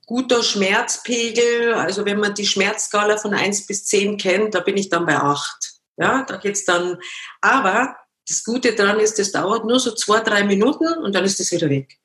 [0.07, 1.75] guter Schmerzpegel.
[1.75, 5.17] Also wenn man die Schmerzskala von 1 bis 10 kennt, da bin ich dann bei
[5.17, 5.73] 8.
[5.97, 6.99] Ja, da geht's dann.
[7.41, 7.97] Aber
[8.29, 11.51] das Gute daran ist, das dauert nur so zwei, drei Minuten und dann ist das
[11.51, 11.99] wieder weg.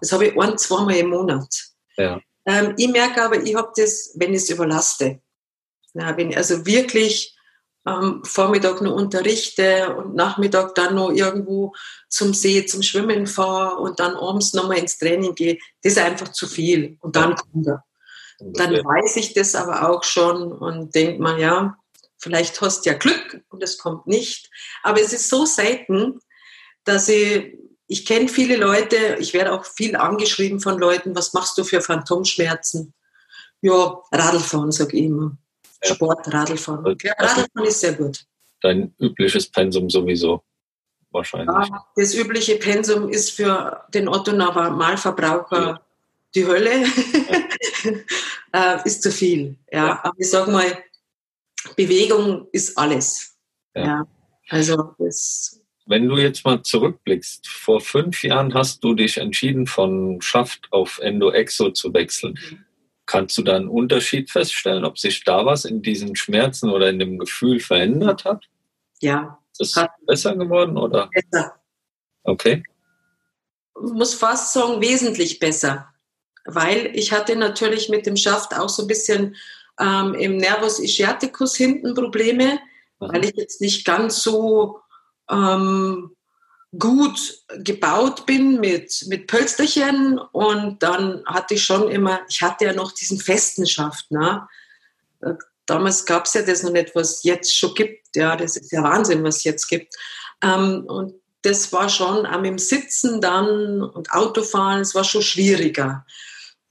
[0.00, 1.48] Das habe ich ein, zweimal im Monat.
[1.96, 2.20] Ja.
[2.48, 5.20] Ähm, ich merke aber, ich habe das, wenn ich es überlaste.
[5.94, 7.36] Ja, wenn ich also wirklich
[7.84, 11.74] am Vormittag noch unterrichte und Nachmittag dann noch irgendwo
[12.08, 16.28] zum See, zum Schwimmen fahre und dann abends nochmal ins Training gehe, das ist einfach
[16.28, 16.98] zu viel.
[17.00, 17.84] Und dann kommt er.
[18.40, 21.76] Dann weiß ich das aber auch schon und denke mal, ja,
[22.18, 24.50] Vielleicht hast du ja Glück und es kommt nicht.
[24.82, 26.18] Aber es ist so selten,
[26.84, 27.56] dass ich,
[27.88, 31.80] ich kenne viele Leute, ich werde auch viel angeschrieben von Leuten, was machst du für
[31.80, 32.92] Phantomschmerzen?
[33.62, 35.36] Ja, Radlfahren, sage ich immer.
[35.82, 36.96] Sport, Radlfahren.
[37.02, 38.24] Ja, Radlfahren ist sehr gut.
[38.60, 40.42] Dein übliches Pensum sowieso.
[41.10, 41.48] wahrscheinlich.
[41.48, 45.80] Ja, das übliche Pensum ist für den Otto Normalverbraucher ja.
[46.34, 46.84] die Hölle.
[48.52, 48.76] Ja.
[48.76, 49.56] äh, ist zu viel.
[49.72, 50.00] Ja.
[50.02, 50.84] Aber ich sage mal,
[51.74, 53.34] Bewegung ist alles.
[53.74, 54.06] Ja.
[54.50, 55.57] Also das
[55.88, 60.98] wenn du jetzt mal zurückblickst, vor fünf Jahren hast du dich entschieden, von Schaft auf
[60.98, 62.38] Endo-Exo zu wechseln.
[62.50, 62.64] Mhm.
[63.06, 66.98] Kannst du da einen Unterschied feststellen, ob sich da was in diesen Schmerzen oder in
[66.98, 68.44] dem Gefühl verändert hat?
[69.00, 69.38] Ja.
[69.58, 71.08] Ist es besser geworden oder?
[71.10, 71.54] Besser.
[72.22, 72.62] Okay.
[73.82, 75.88] Ich muss fast sagen, wesentlich besser.
[76.44, 79.36] Weil ich hatte natürlich mit dem Schaft auch so ein bisschen
[79.80, 82.58] ähm, im Nervus ischiaticus hinten Probleme,
[83.00, 83.12] Aha.
[83.12, 84.80] weil ich jetzt nicht ganz so
[85.30, 86.10] ähm,
[86.78, 92.72] gut gebaut bin mit, mit Pölsterchen und dann hatte ich schon immer, ich hatte ja
[92.74, 94.10] noch diesen festen Schaft.
[94.10, 94.46] Ne?
[95.64, 98.14] Damals gab es ja das noch nicht, was es jetzt schon gibt.
[98.16, 99.94] Ja, das ist ja Wahnsinn, was es jetzt gibt.
[100.42, 106.04] Ähm, und das war schon am im Sitzen dann und Autofahren, es war schon schwieriger.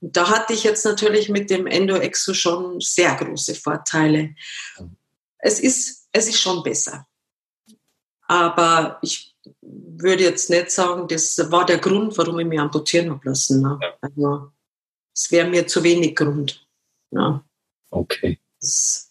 [0.00, 4.34] Und da hatte ich jetzt natürlich mit dem Endo-Exo schon sehr große Vorteile.
[5.38, 7.06] Es ist, es ist schon besser.
[8.28, 13.28] Aber ich würde jetzt nicht sagen, das war der Grund, warum ich mich amputieren habe
[13.28, 13.62] lassen.
[13.62, 13.78] Ne?
[13.82, 13.94] Ja.
[14.00, 14.52] Also,
[15.14, 16.66] es wäre mir zu wenig Grund.
[17.10, 17.42] Ja.
[17.90, 18.38] Okay.
[18.60, 19.08] Das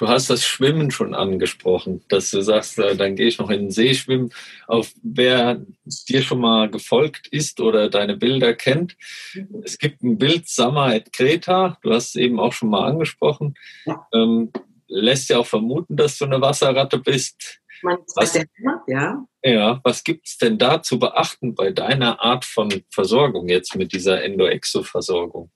[0.00, 3.64] du hast das Schwimmen schon angesprochen, dass du sagst, äh, dann gehe ich noch in
[3.64, 4.30] den See schwimmen.
[4.66, 5.60] Auf wer
[6.08, 8.96] dir schon mal gefolgt ist oder deine Bilder kennt,
[9.34, 9.62] mhm.
[9.62, 13.54] es gibt ein Bild Summer at Kreta, du hast es eben auch schon mal angesprochen.
[13.84, 14.06] Ja.
[14.14, 14.50] Ähm,
[14.88, 17.59] lässt ja auch vermuten, dass du eine Wasserratte bist.
[17.82, 18.38] Was,
[18.86, 19.26] ja.
[19.42, 23.92] Ja, was gibt es denn da zu beachten bei deiner Art von Versorgung jetzt mit
[23.92, 25.50] dieser Endo-Exo-Versorgung?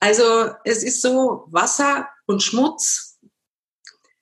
[0.00, 3.18] Also es ist so, Wasser und Schmutz,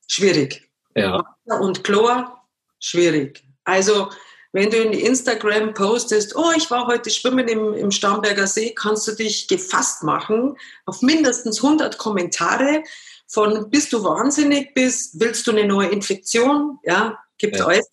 [0.07, 0.71] schwierig.
[0.95, 1.25] Ja.
[1.45, 2.43] Wasser und Chlor,
[2.79, 3.45] schwierig.
[3.65, 4.11] Also
[4.53, 9.07] wenn du in Instagram postest, oh, ich war heute schwimmen im, im Starnberger See, kannst
[9.07, 12.83] du dich gefasst machen auf mindestens 100 Kommentare
[13.29, 17.67] von bist du wahnsinnig bis willst du eine neue Infektion, ja, gibt ja.
[17.67, 17.89] alles.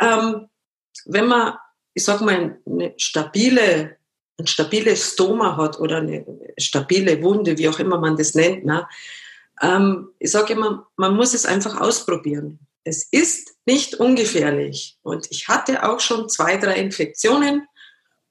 [0.00, 0.48] Ähm,
[1.06, 1.54] wenn man,
[1.94, 3.96] ich sag mal, eine stabile,
[4.38, 6.24] ein stabiles Stoma hat oder eine
[6.58, 8.86] stabile Wunde, wie auch immer man das nennt, ne,
[9.62, 12.58] ähm, ich sage immer, man muss es einfach ausprobieren.
[12.82, 14.98] Es ist nicht ungefährlich.
[15.02, 17.66] Und ich hatte auch schon zwei, drei Infektionen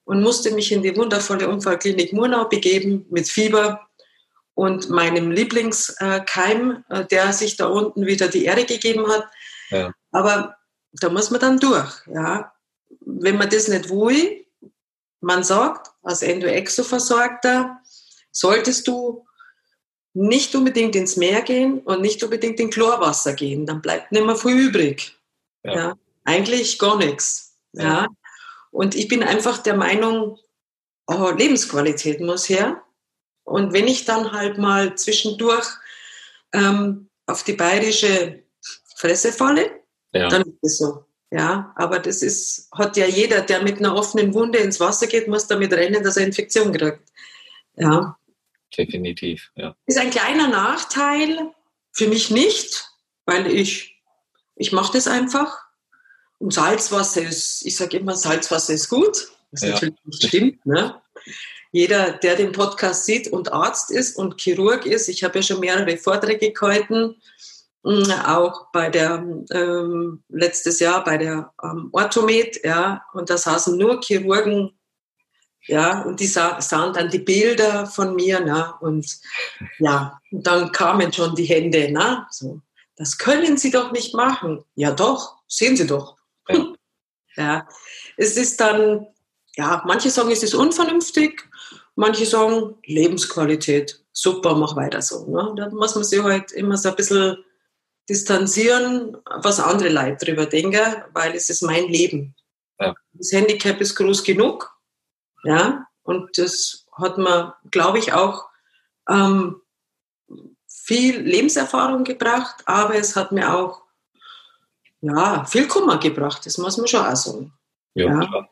[0.05, 3.87] und musste mich in die wundervolle Unfallklinik Murnau begeben mit Fieber
[4.53, 9.25] und meinem Lieblingskeim, äh, der sich da unten wieder die Ehre gegeben hat.
[9.73, 9.93] Ja.
[10.11, 10.57] Aber
[10.93, 11.91] da muss man dann durch.
[12.07, 12.53] Ja.
[13.01, 14.45] Wenn man das nicht will,
[15.21, 17.79] man sagt, als Endo-Exo-Versorgter,
[18.31, 19.25] solltest du
[20.13, 23.65] nicht unbedingt ins Meer gehen und nicht unbedingt in Chlorwasser gehen.
[23.65, 25.17] Dann bleibt nicht mehr viel übrig.
[25.63, 25.75] Ja.
[25.75, 25.93] ja.
[26.23, 27.57] Eigentlich gar nichts.
[27.73, 27.83] Ja.
[27.83, 28.07] ja.
[28.71, 30.37] Und ich bin einfach der Meinung,
[31.07, 32.81] oh, Lebensqualität muss her.
[33.43, 35.67] Und wenn ich dann halt mal zwischendurch
[36.53, 38.42] ähm, auf die bayerische
[38.95, 39.71] Fresse falle,
[40.13, 40.27] ja.
[40.29, 41.05] dann ist es so.
[41.31, 45.27] Ja, aber das ist, hat ja jeder, der mit einer offenen Wunde ins Wasser geht,
[45.27, 47.01] muss damit rennen, dass er Infektion kriegt.
[47.75, 48.17] Ja.
[48.77, 49.75] Definitiv, ja.
[49.87, 51.51] Ist ein kleiner Nachteil,
[51.91, 52.87] für mich nicht,
[53.25, 53.99] weil ich,
[54.55, 55.57] ich mache das einfach.
[56.37, 59.29] Und Salzwasser ist, ich sage immer, Salzwasser ist gut.
[59.51, 59.69] Was ja.
[59.69, 60.65] natürlich nicht stimmt.
[60.65, 61.01] Ne?
[61.73, 65.59] jeder, der den Podcast sieht und Arzt ist und Chirurg ist, ich habe ja schon
[65.59, 67.15] mehrere Vorträge gehalten,
[67.83, 74.01] auch bei der ähm, letztes Jahr bei der ähm, Orthomed, ja, und da saßen nur
[74.01, 74.71] Chirurgen,
[75.65, 79.05] ja, und die sah, sahen dann die Bilder von mir, na, und
[79.79, 82.61] ja, und dann kamen schon die Hände, na, so,
[82.95, 84.63] das können Sie doch nicht machen.
[84.75, 86.17] Ja, doch, sehen Sie doch.
[86.47, 86.73] Ja,
[87.35, 87.67] ja.
[88.17, 89.07] es ist dann,
[89.55, 91.49] ja, manche sagen, es ist unvernünftig,
[91.95, 95.27] Manche sagen Lebensqualität, super, mach weiter so.
[95.27, 95.53] Ne?
[95.55, 97.37] Da muss man sich halt immer so ein bisschen
[98.09, 102.35] distanzieren, was andere Leute drüber denken, weil es ist mein Leben.
[102.79, 102.95] Ja.
[103.13, 104.75] Das Handicap ist groß genug,
[105.43, 108.45] ja, und das hat mir, glaube ich, auch
[109.09, 109.61] ähm,
[110.67, 113.83] viel Lebenserfahrung gebracht, aber es hat mir auch
[115.01, 117.53] ja, viel Kummer gebracht, das muss man schon auch sagen.
[117.93, 118.49] Ja, ja.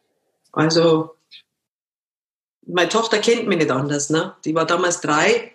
[0.51, 1.15] Also
[2.65, 4.09] meine Tochter kennt mich nicht anders.
[4.09, 4.35] Ne?
[4.45, 5.53] Die war damals drei.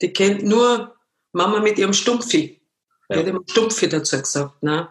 [0.00, 0.94] Die kennt nur
[1.32, 2.60] Mama mit ihrem Stumpfi.
[3.08, 3.16] Ja.
[3.16, 4.62] Die hat immer Stumpfi dazu gesagt.
[4.62, 4.88] Ne?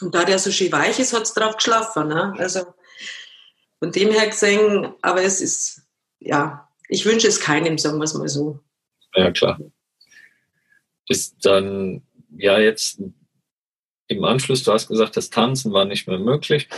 [0.00, 2.08] Und da der so schön weich ist, hat es drauf geschlafen.
[2.08, 2.34] Ne?
[2.38, 2.64] Also
[3.78, 5.82] von dem her gesehen, aber es ist,
[6.18, 8.60] ja, ich wünsche es keinem, sagen wir es mal so.
[9.14, 9.58] Ja, klar.
[11.08, 12.02] Ist dann,
[12.36, 13.00] ja, jetzt
[14.08, 16.68] im Anschluss, du hast gesagt, das Tanzen war nicht mehr möglich,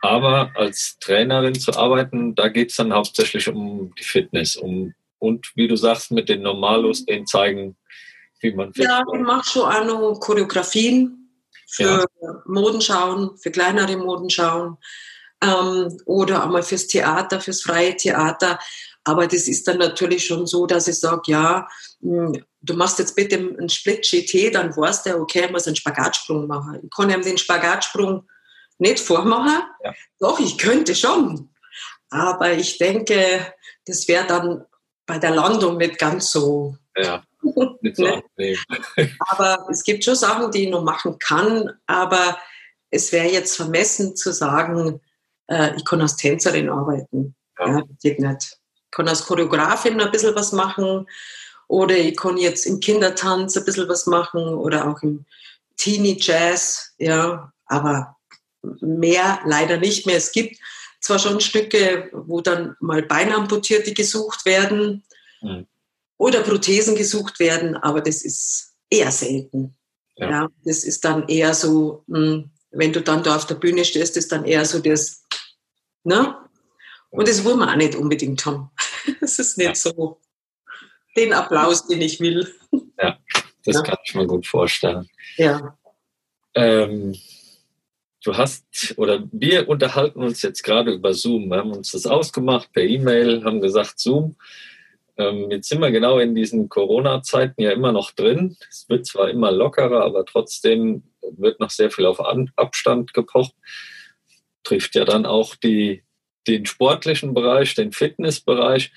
[0.00, 5.52] aber als Trainerin zu arbeiten, da geht es dann hauptsächlich um die Fitness, um und
[5.54, 7.76] wie du sagst, mit den Normalos, denen zeigen,
[8.44, 11.30] wie man Ja, ich mache schon auch noch Choreografien
[11.66, 12.42] für ja.
[12.46, 14.76] Modenschauen, für kleinere Modenschauen
[15.42, 18.58] ähm, oder einmal fürs Theater, fürs freie Theater.
[19.02, 21.66] Aber das ist dann natürlich schon so, dass ich sage, ja,
[22.00, 25.76] hm, du machst jetzt bitte einen Split GT, dann weißt du, okay, ich muss einen
[25.76, 26.80] Spagatsprung machen.
[26.82, 28.28] Ich kann ihm den Spagatsprung
[28.78, 29.62] nicht vormachen.
[29.82, 29.94] Ja.
[30.20, 31.50] Doch, ich könnte schon.
[32.10, 33.54] Aber ich denke,
[33.86, 34.64] das wäre dann
[35.06, 36.76] bei der Landung nicht ganz so.
[36.96, 37.24] Ja,
[37.80, 38.22] nicht so ne?
[39.18, 41.70] Aber es gibt schon Sachen, die ich noch machen kann.
[41.86, 42.38] Aber
[42.90, 45.00] es wäre jetzt vermessen zu sagen,
[45.48, 47.34] äh, ich kann als Tänzerin arbeiten.
[47.58, 47.68] Ja.
[47.68, 47.82] ja.
[48.02, 48.58] geht nicht.
[48.84, 51.06] Ich kann als Choreografin ein bisschen was machen
[51.66, 55.24] oder ich kann jetzt im Kindertanz ein bisschen was machen oder auch im
[55.76, 58.16] Teenie Jazz, ja, aber
[58.80, 60.16] mehr leider nicht mehr.
[60.16, 60.56] Es gibt
[61.00, 65.04] zwar schon Stücke, wo dann mal Beinamputierte gesucht werden
[65.42, 65.66] mhm.
[66.16, 69.76] Oder Prothesen gesucht werden, aber das ist eher selten.
[70.16, 70.30] Ja.
[70.30, 74.16] ja das ist dann eher so, hm, wenn du dann da auf der Bühne stehst,
[74.16, 75.24] ist dann eher so das,
[76.02, 76.36] ne?
[77.10, 78.70] Und das wollen wir auch nicht unbedingt haben.
[79.20, 79.74] Das ist nicht ja.
[79.74, 80.18] so
[81.14, 82.50] den Applaus, den ich will.
[82.98, 83.18] Ja,
[83.66, 83.82] das ja.
[83.82, 85.08] kann ich mir gut vorstellen.
[85.36, 85.76] Ja.
[86.54, 87.14] Ähm,
[88.24, 88.64] du hast,
[88.96, 91.50] oder wir unterhalten uns jetzt gerade über Zoom.
[91.50, 94.36] Wir haben uns das ausgemacht per E-Mail, haben gesagt, Zoom.
[95.16, 98.56] Ähm, jetzt sind wir genau in diesen Corona-Zeiten ja immer noch drin.
[98.68, 102.20] Es wird zwar immer lockerer, aber trotzdem wird noch sehr viel auf
[102.56, 103.54] Abstand gepocht.
[104.64, 106.02] Trifft ja dann auch die,
[106.46, 108.92] den sportlichen Bereich, den Fitnessbereich.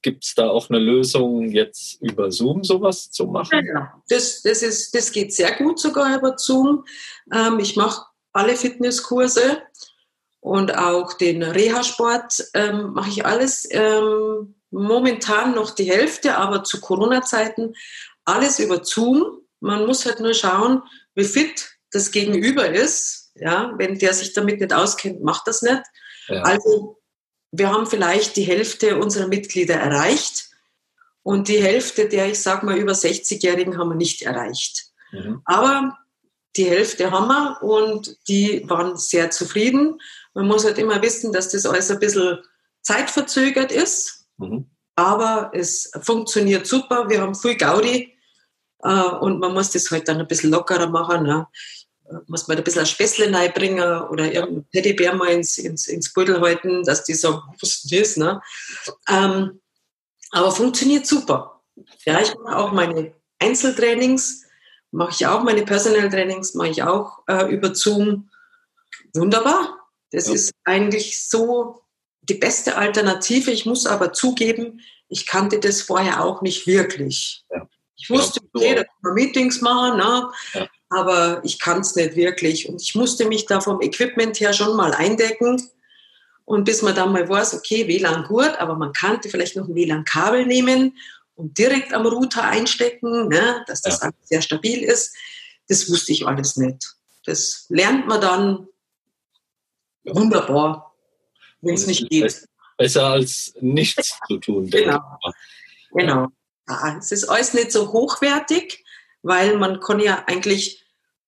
[0.00, 3.66] Gibt es da auch eine Lösung, jetzt über Zoom sowas zu machen?
[3.66, 6.84] Ja, das, das, ist, das geht sehr gut sogar über Zoom.
[7.34, 9.62] Ähm, ich mache alle Fitnesskurse
[10.40, 13.68] und auch den Reha-Sport ähm, mache ich alles.
[13.70, 17.74] Ähm, momentan noch die Hälfte, aber zu Corona-Zeiten
[18.24, 19.40] alles über Zoom.
[19.60, 20.82] Man muss halt nur schauen,
[21.14, 23.32] wie fit das Gegenüber ist.
[23.34, 25.82] Ja, wenn der sich damit nicht auskennt, macht das nicht.
[26.28, 26.42] Ja.
[26.42, 26.98] Also
[27.50, 30.48] wir haben vielleicht die Hälfte unserer Mitglieder erreicht
[31.22, 34.86] und die Hälfte der, ich sage mal, über 60-Jährigen haben wir nicht erreicht.
[35.12, 35.40] Mhm.
[35.44, 35.96] Aber
[36.56, 40.00] die Hälfte haben wir und die waren sehr zufrieden.
[40.34, 42.38] Man muss halt immer wissen, dass das alles ein bisschen
[42.82, 44.66] zeitverzögert ist, mhm.
[44.96, 47.08] aber es funktioniert super.
[47.08, 48.16] Wir haben viel Gaudi
[48.82, 51.24] äh, und man muss das halt dann ein bisschen lockerer machen.
[51.24, 51.46] Ne?
[52.26, 56.40] Muss man ein bisschen ein Späßle reinbringen oder irgendein Teddybär mal ins, ins, ins Beutel
[56.40, 58.16] halten, dass die sagen, was ist das?
[58.16, 58.40] Ne?
[59.08, 59.60] Ähm,
[60.30, 61.62] aber funktioniert super.
[62.04, 64.44] Ja, ich mache auch meine Einzeltrainings
[64.90, 68.30] mache ich auch meine Personal Trainings, mache ich auch äh, über Zoom.
[69.14, 69.78] Wunderbar.
[70.10, 70.34] Das ja.
[70.34, 71.82] ist eigentlich so
[72.28, 73.50] die beste Alternative.
[73.50, 77.44] Ich muss aber zugeben, ich kannte das vorher auch nicht wirklich.
[77.50, 77.68] Ja.
[77.96, 80.30] Ich wusste, okay, da kann man Meetings machen, ne?
[80.54, 80.68] Ja.
[80.90, 82.68] aber ich kann es nicht wirklich.
[82.68, 85.68] Und ich musste mich da vom Equipment her schon mal eindecken.
[86.44, 89.74] Und bis man dann mal weiß, okay, WLAN gut, aber man kannte vielleicht noch ein
[89.74, 90.96] WLAN-Kabel nehmen
[91.34, 94.10] und direkt am Router einstecken, ne, dass das ja.
[94.22, 95.14] sehr stabil ist.
[95.68, 96.96] Das wusste ich alles nicht.
[97.26, 98.66] Das lernt man dann
[100.04, 100.87] wunderbar,
[101.60, 102.46] wenn es nicht geht.
[102.76, 104.70] Besser als nichts zu tun.
[104.70, 105.00] Genau.
[105.92, 106.28] genau.
[106.68, 108.84] Ja, es ist alles nicht so hochwertig,
[109.22, 110.84] weil man kann ja eigentlich,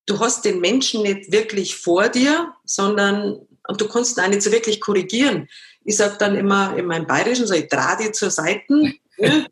[0.07, 4.43] du hast den Menschen nicht wirklich vor dir, sondern und du kannst ihn auch nicht
[4.43, 5.49] so wirklich korrigieren.
[5.85, 8.95] Ich sage dann immer in meinem Bayerischen, so ich drehe die zur Seite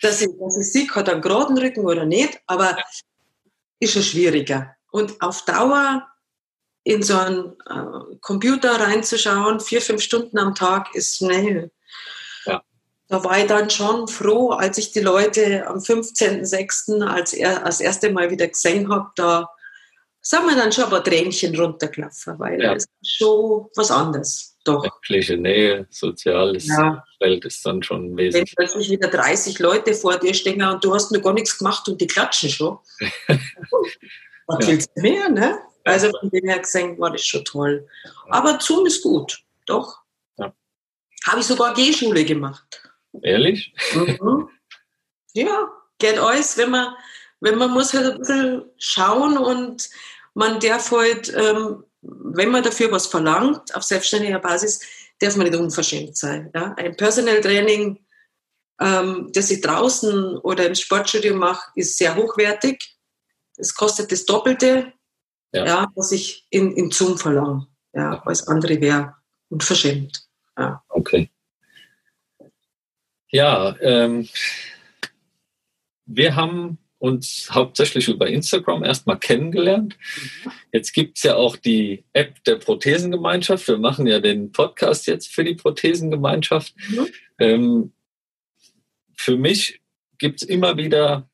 [0.00, 2.76] dass ich, dass ich sehe, hat einen geraden Rücken oder nicht, aber
[3.80, 4.74] ist schon schwieriger.
[4.90, 6.06] Und auf Dauer
[6.86, 11.72] in so einen äh, Computer reinzuschauen, vier, fünf Stunden am Tag, ist schnell.
[12.44, 12.62] Ja.
[13.08, 17.04] Da war ich dann schon froh, als ich die Leute am 15.06.
[17.04, 19.50] als, er, als erste Mal wieder gesehen habe, da
[20.20, 22.74] sagen wir dann schon ein paar Tränchen runtergelaufen, weil ja.
[22.74, 24.56] es ist schon was anderes.
[24.62, 24.84] Doch.
[24.84, 27.04] Menschliche Nähe, soziales ja.
[27.18, 28.54] Feld ist dann schon wesentlich.
[28.56, 31.88] Wenn plötzlich wieder 30 Leute vor dir stehen und du hast noch gar nichts gemacht
[31.88, 32.78] und die klatschen schon.
[34.46, 34.68] Was ja.
[34.68, 35.58] willst du mehr, ne?
[35.86, 37.88] Also von dem her gesehen war das schon toll.
[38.28, 39.98] Aber Zoom ist gut, doch.
[40.36, 40.52] Ja.
[41.26, 42.82] Habe ich sogar G-Schule gemacht.
[43.22, 43.74] Ehrlich?
[43.94, 44.48] Mhm.
[45.32, 45.68] Ja,
[45.98, 46.94] geht alles, wenn man,
[47.40, 49.88] wenn man muss halt ein bisschen schauen und
[50.34, 54.80] man darf halt ähm, wenn man dafür was verlangt, auf selbstständiger Basis,
[55.18, 56.50] darf man nicht unverschämt sein.
[56.54, 56.74] Ja?
[56.76, 57.98] Ein Personal Training,
[58.80, 62.96] ähm, das ich draußen oder im Sportstudio mache, ist sehr hochwertig.
[63.56, 64.92] Es kostet das Doppelte.
[65.56, 65.66] Ja.
[65.66, 67.66] ja was ich in, in Zoom verlange.
[67.92, 69.14] Ja, alles andere wäre
[69.48, 70.26] unverschämt.
[70.58, 70.82] Ja.
[70.88, 71.30] Okay.
[73.30, 74.28] Ja, ähm,
[76.04, 79.96] wir haben uns hauptsächlich über Instagram erstmal kennengelernt.
[80.72, 83.68] Jetzt gibt es ja auch die App der Prothesengemeinschaft.
[83.68, 86.74] Wir machen ja den Podcast jetzt für die Prothesengemeinschaft.
[86.88, 87.06] Mhm.
[87.38, 87.92] Ähm,
[89.16, 89.80] für mich
[90.18, 91.28] gibt es immer wieder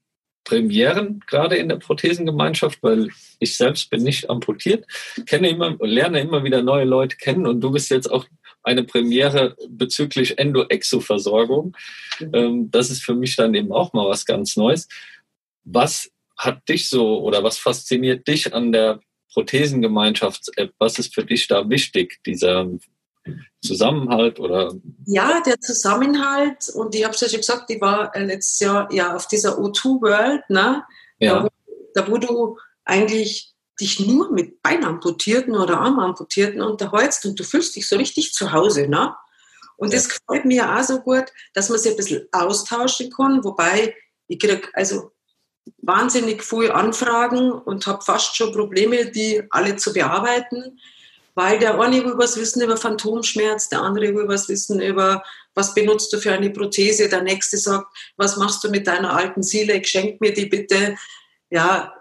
[0.45, 4.87] Premieren, gerade in der Prothesengemeinschaft, weil ich selbst bin nicht amputiert,
[5.27, 8.27] kenne immer, lerne immer wieder neue Leute kennen und du bist jetzt auch
[8.63, 11.77] eine Premiere bezüglich Endo-Exo-Versorgung.
[12.21, 12.31] Mhm.
[12.35, 14.89] Ähm, das ist für mich dann eben auch mal was ganz Neues.
[15.65, 19.01] Was hat dich so oder was fasziniert dich an der
[19.33, 20.73] Prothesengemeinschafts-App?
[20.79, 22.69] Was ist für dich da wichtig, dieser
[23.61, 24.75] Zusammenhalt oder?
[25.07, 28.93] Ja, der Zusammenhalt und ich habe es ja schon gesagt, ich war äh, letztes Jahr
[28.93, 30.85] ja auf dieser O2 World, ne?
[31.19, 31.35] Ja.
[31.35, 31.49] Da, wo,
[31.95, 37.89] da wo du eigentlich dich nur mit Beinamputierten oder Armamputierten unterhältst und du fühlst dich
[37.89, 39.15] so richtig zu Hause, ne?
[39.77, 39.99] Und ja.
[39.99, 43.95] das gefällt mir auch so gut, dass man sich ein bisschen austauschen kann, wobei
[44.27, 45.13] ich kriege also
[45.79, 50.79] wahnsinnig viele Anfragen und habe fast schon Probleme, die alle zu bearbeiten
[51.35, 55.23] weil der eine will was wissen über Phantomschmerz, der andere will was wissen über,
[55.55, 59.43] was benutzt du für eine Prothese, der nächste sagt, was machst du mit deiner alten
[59.43, 60.97] Seele, schenk mir die bitte.
[61.51, 61.95] Ja,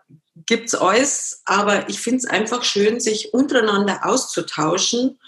[0.45, 5.19] gibt's alles, aber ich finde es einfach schön, sich untereinander auszutauschen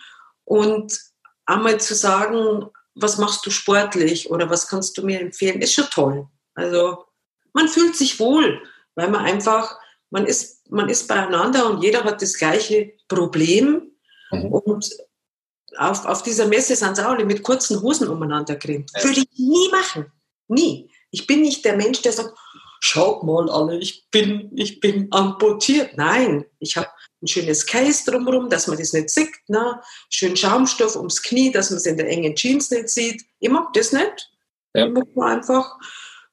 [0.46, 1.00] und
[1.46, 5.90] einmal zu sagen, was machst du sportlich oder was kannst du mir empfehlen, ist schon
[5.92, 6.28] toll.
[6.56, 7.06] Also
[7.54, 8.62] man fühlt sich wohl,
[8.96, 9.78] weil man einfach,
[10.10, 13.93] man ist, man ist beieinander und jeder hat das gleiche Problem
[14.34, 14.52] Mhm.
[14.52, 14.90] Und
[15.78, 18.92] auf, auf dieser Messe sind sie alle mit kurzen Hosen umeinander gerannt.
[18.96, 19.04] Ja.
[19.04, 20.12] Würde ich nie machen.
[20.48, 20.90] Nie.
[21.12, 22.38] Ich bin nicht der Mensch, der sagt,
[22.80, 25.96] schaut mal alle, ich bin, ich bin amputiert.
[25.96, 26.90] Nein, ich habe
[27.22, 29.32] ein schönes Case drumherum, dass man das nicht sieht.
[29.48, 29.80] Ne?
[30.10, 33.24] Schön Schaumstoff ums Knie, dass man es in der engen Jeans nicht sieht.
[33.40, 34.32] Ich mag das nicht.
[34.74, 34.88] Ja.
[34.88, 35.78] Ich mag einfach,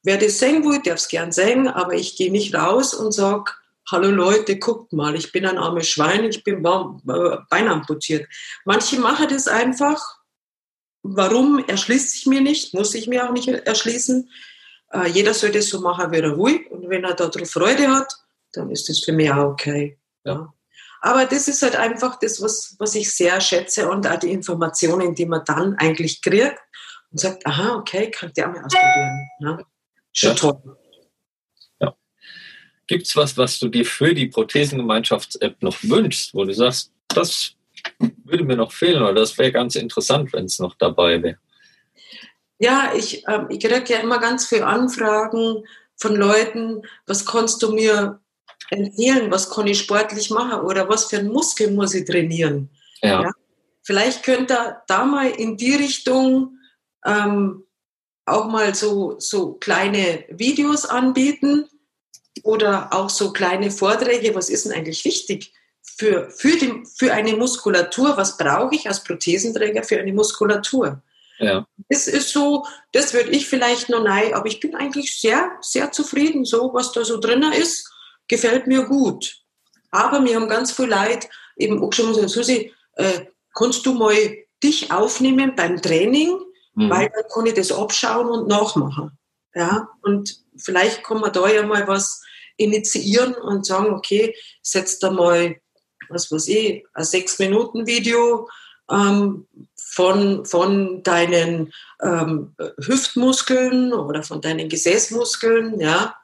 [0.02, 3.52] wer das sehen will, darf es gern sehen, aber ich gehe nicht raus und sage,
[3.90, 8.28] hallo Leute, guckt mal, ich bin ein armes Schwein, ich bin beinamputiert.
[8.64, 10.00] Manche machen das einfach.
[11.02, 14.30] Warum erschließt sich mir nicht, muss ich mir auch nicht erschließen.
[14.92, 16.66] Äh, jeder soll das so machen, wie er will.
[16.70, 18.12] Und wenn er darauf Freude hat,
[18.52, 19.98] dann ist das für mich auch okay.
[20.24, 20.52] Ja.
[21.00, 25.14] Aber das ist halt einfach das, was, was ich sehr schätze und auch die Informationen,
[25.14, 26.58] die man dann eigentlich kriegt
[27.10, 29.28] und sagt, aha, okay, kann auch mal ausprobieren.
[29.40, 29.58] Ja.
[30.12, 30.34] Schon ja.
[30.36, 30.76] toll.
[32.90, 37.52] Gibt es was, was du dir für die Prothesengemeinschafts-App noch wünschst, wo du sagst, das
[38.24, 41.36] würde mir noch fehlen oder das wäre ganz interessant, wenn es noch dabei wäre?
[42.58, 45.62] Ja, ich, äh, ich kriege ja immer ganz viele Anfragen
[45.94, 48.18] von Leuten, was kannst du mir
[48.70, 52.70] empfehlen, was kann ich sportlich machen oder was für einen Muskel muss ich trainieren.
[53.02, 53.22] Ja.
[53.22, 53.30] ja?
[53.84, 56.58] Vielleicht könnt ihr da mal in die Richtung
[57.06, 57.62] ähm,
[58.26, 61.68] auch mal so, so kleine Videos anbieten,
[62.42, 65.52] oder auch so kleine Vorträge, was ist denn eigentlich wichtig
[65.82, 68.16] für, für, die, für eine Muskulatur?
[68.16, 71.02] Was brauche ich als Prothesenträger für eine Muskulatur?
[71.38, 71.66] Ja.
[71.88, 75.90] Das ist so, das würde ich vielleicht noch nein, aber ich bin eigentlich sehr, sehr
[75.90, 76.44] zufrieden.
[76.44, 77.90] So, was da so drin ist,
[78.28, 79.36] gefällt mir gut.
[79.90, 84.14] Aber mir haben ganz viel Leid eben auch schon gesagt, Susi, äh, kannst du mal
[84.62, 86.38] dich aufnehmen beim Training,
[86.74, 86.90] mhm.
[86.90, 89.18] weil dann kann ich das abschauen und nachmachen.
[89.54, 92.22] Ja, und vielleicht kann man da ja mal was
[92.56, 95.56] initiieren und sagen, okay, setz da mal,
[96.08, 98.48] was weiß ich, ein Sechs-Minuten-Video
[98.90, 99.46] ähm,
[99.76, 101.72] von, von deinen
[102.02, 106.16] ähm, Hüftmuskeln oder von deinen Gesäßmuskeln, ja.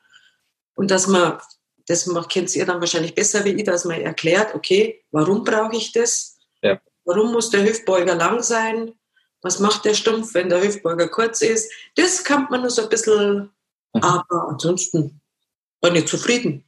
[0.75, 1.39] Und dass man,
[1.87, 5.93] das kennt ihr dann wahrscheinlich besser wie ich, dass man erklärt, okay, warum brauche ich
[5.93, 6.37] das?
[6.63, 6.81] Ja.
[7.05, 8.93] Warum muss der Hüftbeuger lang sein?
[9.43, 11.71] Was macht der Stumpf, wenn der Hüftbeuger kurz ist?
[11.95, 13.51] Das kann man nur so ein bisschen,
[13.93, 14.03] mhm.
[14.03, 15.21] aber ansonsten
[15.81, 16.65] bin ich zufrieden.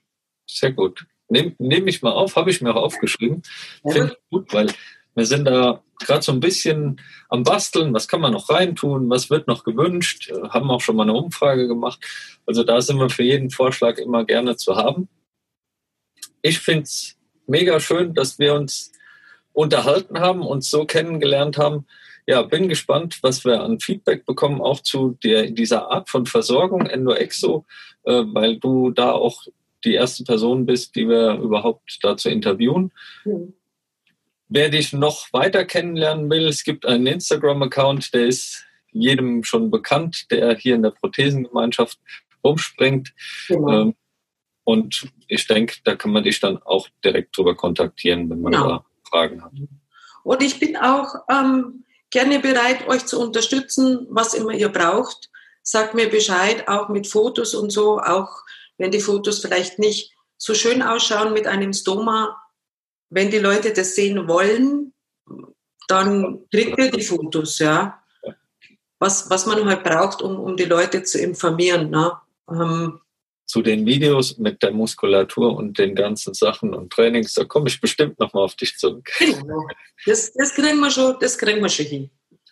[0.48, 1.06] Sehr gut.
[1.28, 3.42] Nehme nehm ich mal auf, habe ich mir auch aufgeschrieben.
[3.84, 3.92] Ja.
[3.92, 4.72] Finde ich gut, weil
[5.14, 7.92] wir sind da gerade so ein bisschen am Basteln.
[7.92, 9.10] Was kann man noch reintun?
[9.10, 10.30] Was wird noch gewünscht?
[10.30, 12.00] Äh, haben auch schon mal eine Umfrage gemacht.
[12.46, 15.08] Also da sind wir für jeden Vorschlag immer gerne zu haben.
[16.40, 17.16] Ich finde es
[17.46, 18.92] mega schön, dass wir uns
[19.52, 21.86] unterhalten haben, uns so kennengelernt haben
[22.28, 26.84] ja, bin gespannt, was wir an Feedback bekommen, auch zu der, dieser Art von Versorgung
[26.84, 27.64] Endo-Exo,
[28.04, 29.44] äh, weil du da auch
[29.82, 32.92] die erste Person bist, die wir überhaupt dazu interviewen.
[33.24, 33.54] Mhm.
[34.50, 40.30] Wer dich noch weiter kennenlernen will, es gibt einen Instagram-Account, der ist jedem schon bekannt,
[40.30, 41.98] der hier in der Prothesengemeinschaft
[42.44, 43.14] rumspringt.
[43.48, 43.70] Genau.
[43.70, 43.94] Ähm,
[44.64, 48.68] Und ich denke, da kann man dich dann auch direkt drüber kontaktieren, wenn man genau.
[48.68, 49.52] da Fragen hat.
[50.24, 55.30] Und ich bin auch ähm, gerne bereit, euch zu unterstützen, was immer ihr braucht.
[55.62, 58.30] Sagt mir Bescheid, auch mit Fotos und so, auch
[58.78, 62.40] wenn die Fotos vielleicht nicht so schön ausschauen mit einem Stoma.
[63.10, 64.94] Wenn die Leute das sehen wollen,
[65.88, 68.02] dann kriegt ihr die Fotos, ja.
[68.98, 71.90] Was, was man halt braucht, um, um die Leute zu informieren.
[71.90, 72.12] Ne?
[72.50, 73.00] Ähm,
[73.48, 77.80] zu den Videos mit der Muskulatur und den ganzen Sachen und Trainings, da komme ich
[77.80, 79.10] bestimmt nochmal auf dich zurück.
[79.18, 79.66] Genau.
[80.04, 82.10] Das, das, kriegen wir schon, das kriegen wir schon hin.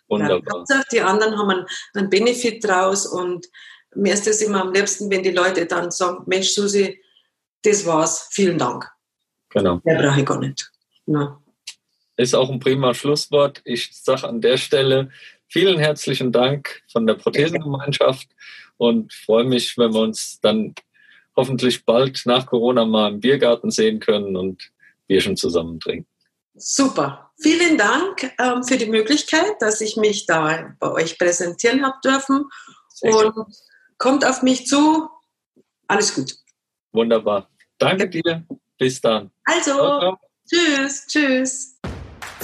[0.09, 0.65] Wunderbar.
[0.67, 3.45] Ja, die anderen haben einen, einen Benefit draus und
[3.95, 6.99] mir ist das immer am liebsten, wenn die Leute dann sagen, Mensch, Susi,
[7.61, 8.89] das war's, vielen Dank.
[9.49, 9.79] Genau.
[9.83, 10.71] Mehr brauche ich gar nicht.
[11.05, 11.39] Na.
[12.15, 13.61] Ist auch ein prima Schlusswort.
[13.65, 15.11] Ich sage an der Stelle
[15.47, 18.27] vielen herzlichen Dank von der Prothesengemeinschaft
[18.77, 20.73] und freue mich, wenn wir uns dann
[21.37, 24.71] hoffentlich bald nach Corona mal im Biergarten sehen können und
[25.07, 26.07] Bierchen zusammen trinken.
[26.55, 27.31] Super.
[27.39, 32.45] Vielen Dank ähm, für die Möglichkeit, dass ich mich da bei euch präsentieren habe dürfen.
[32.89, 33.55] Sehr und gut.
[33.99, 35.07] kommt auf mich zu.
[35.87, 36.33] Alles gut.
[36.91, 37.47] Wunderbar.
[37.77, 38.43] Danke dir.
[38.77, 39.29] Bis dann.
[39.45, 40.19] Also, ciao, ciao.
[40.49, 41.77] tschüss, tschüss.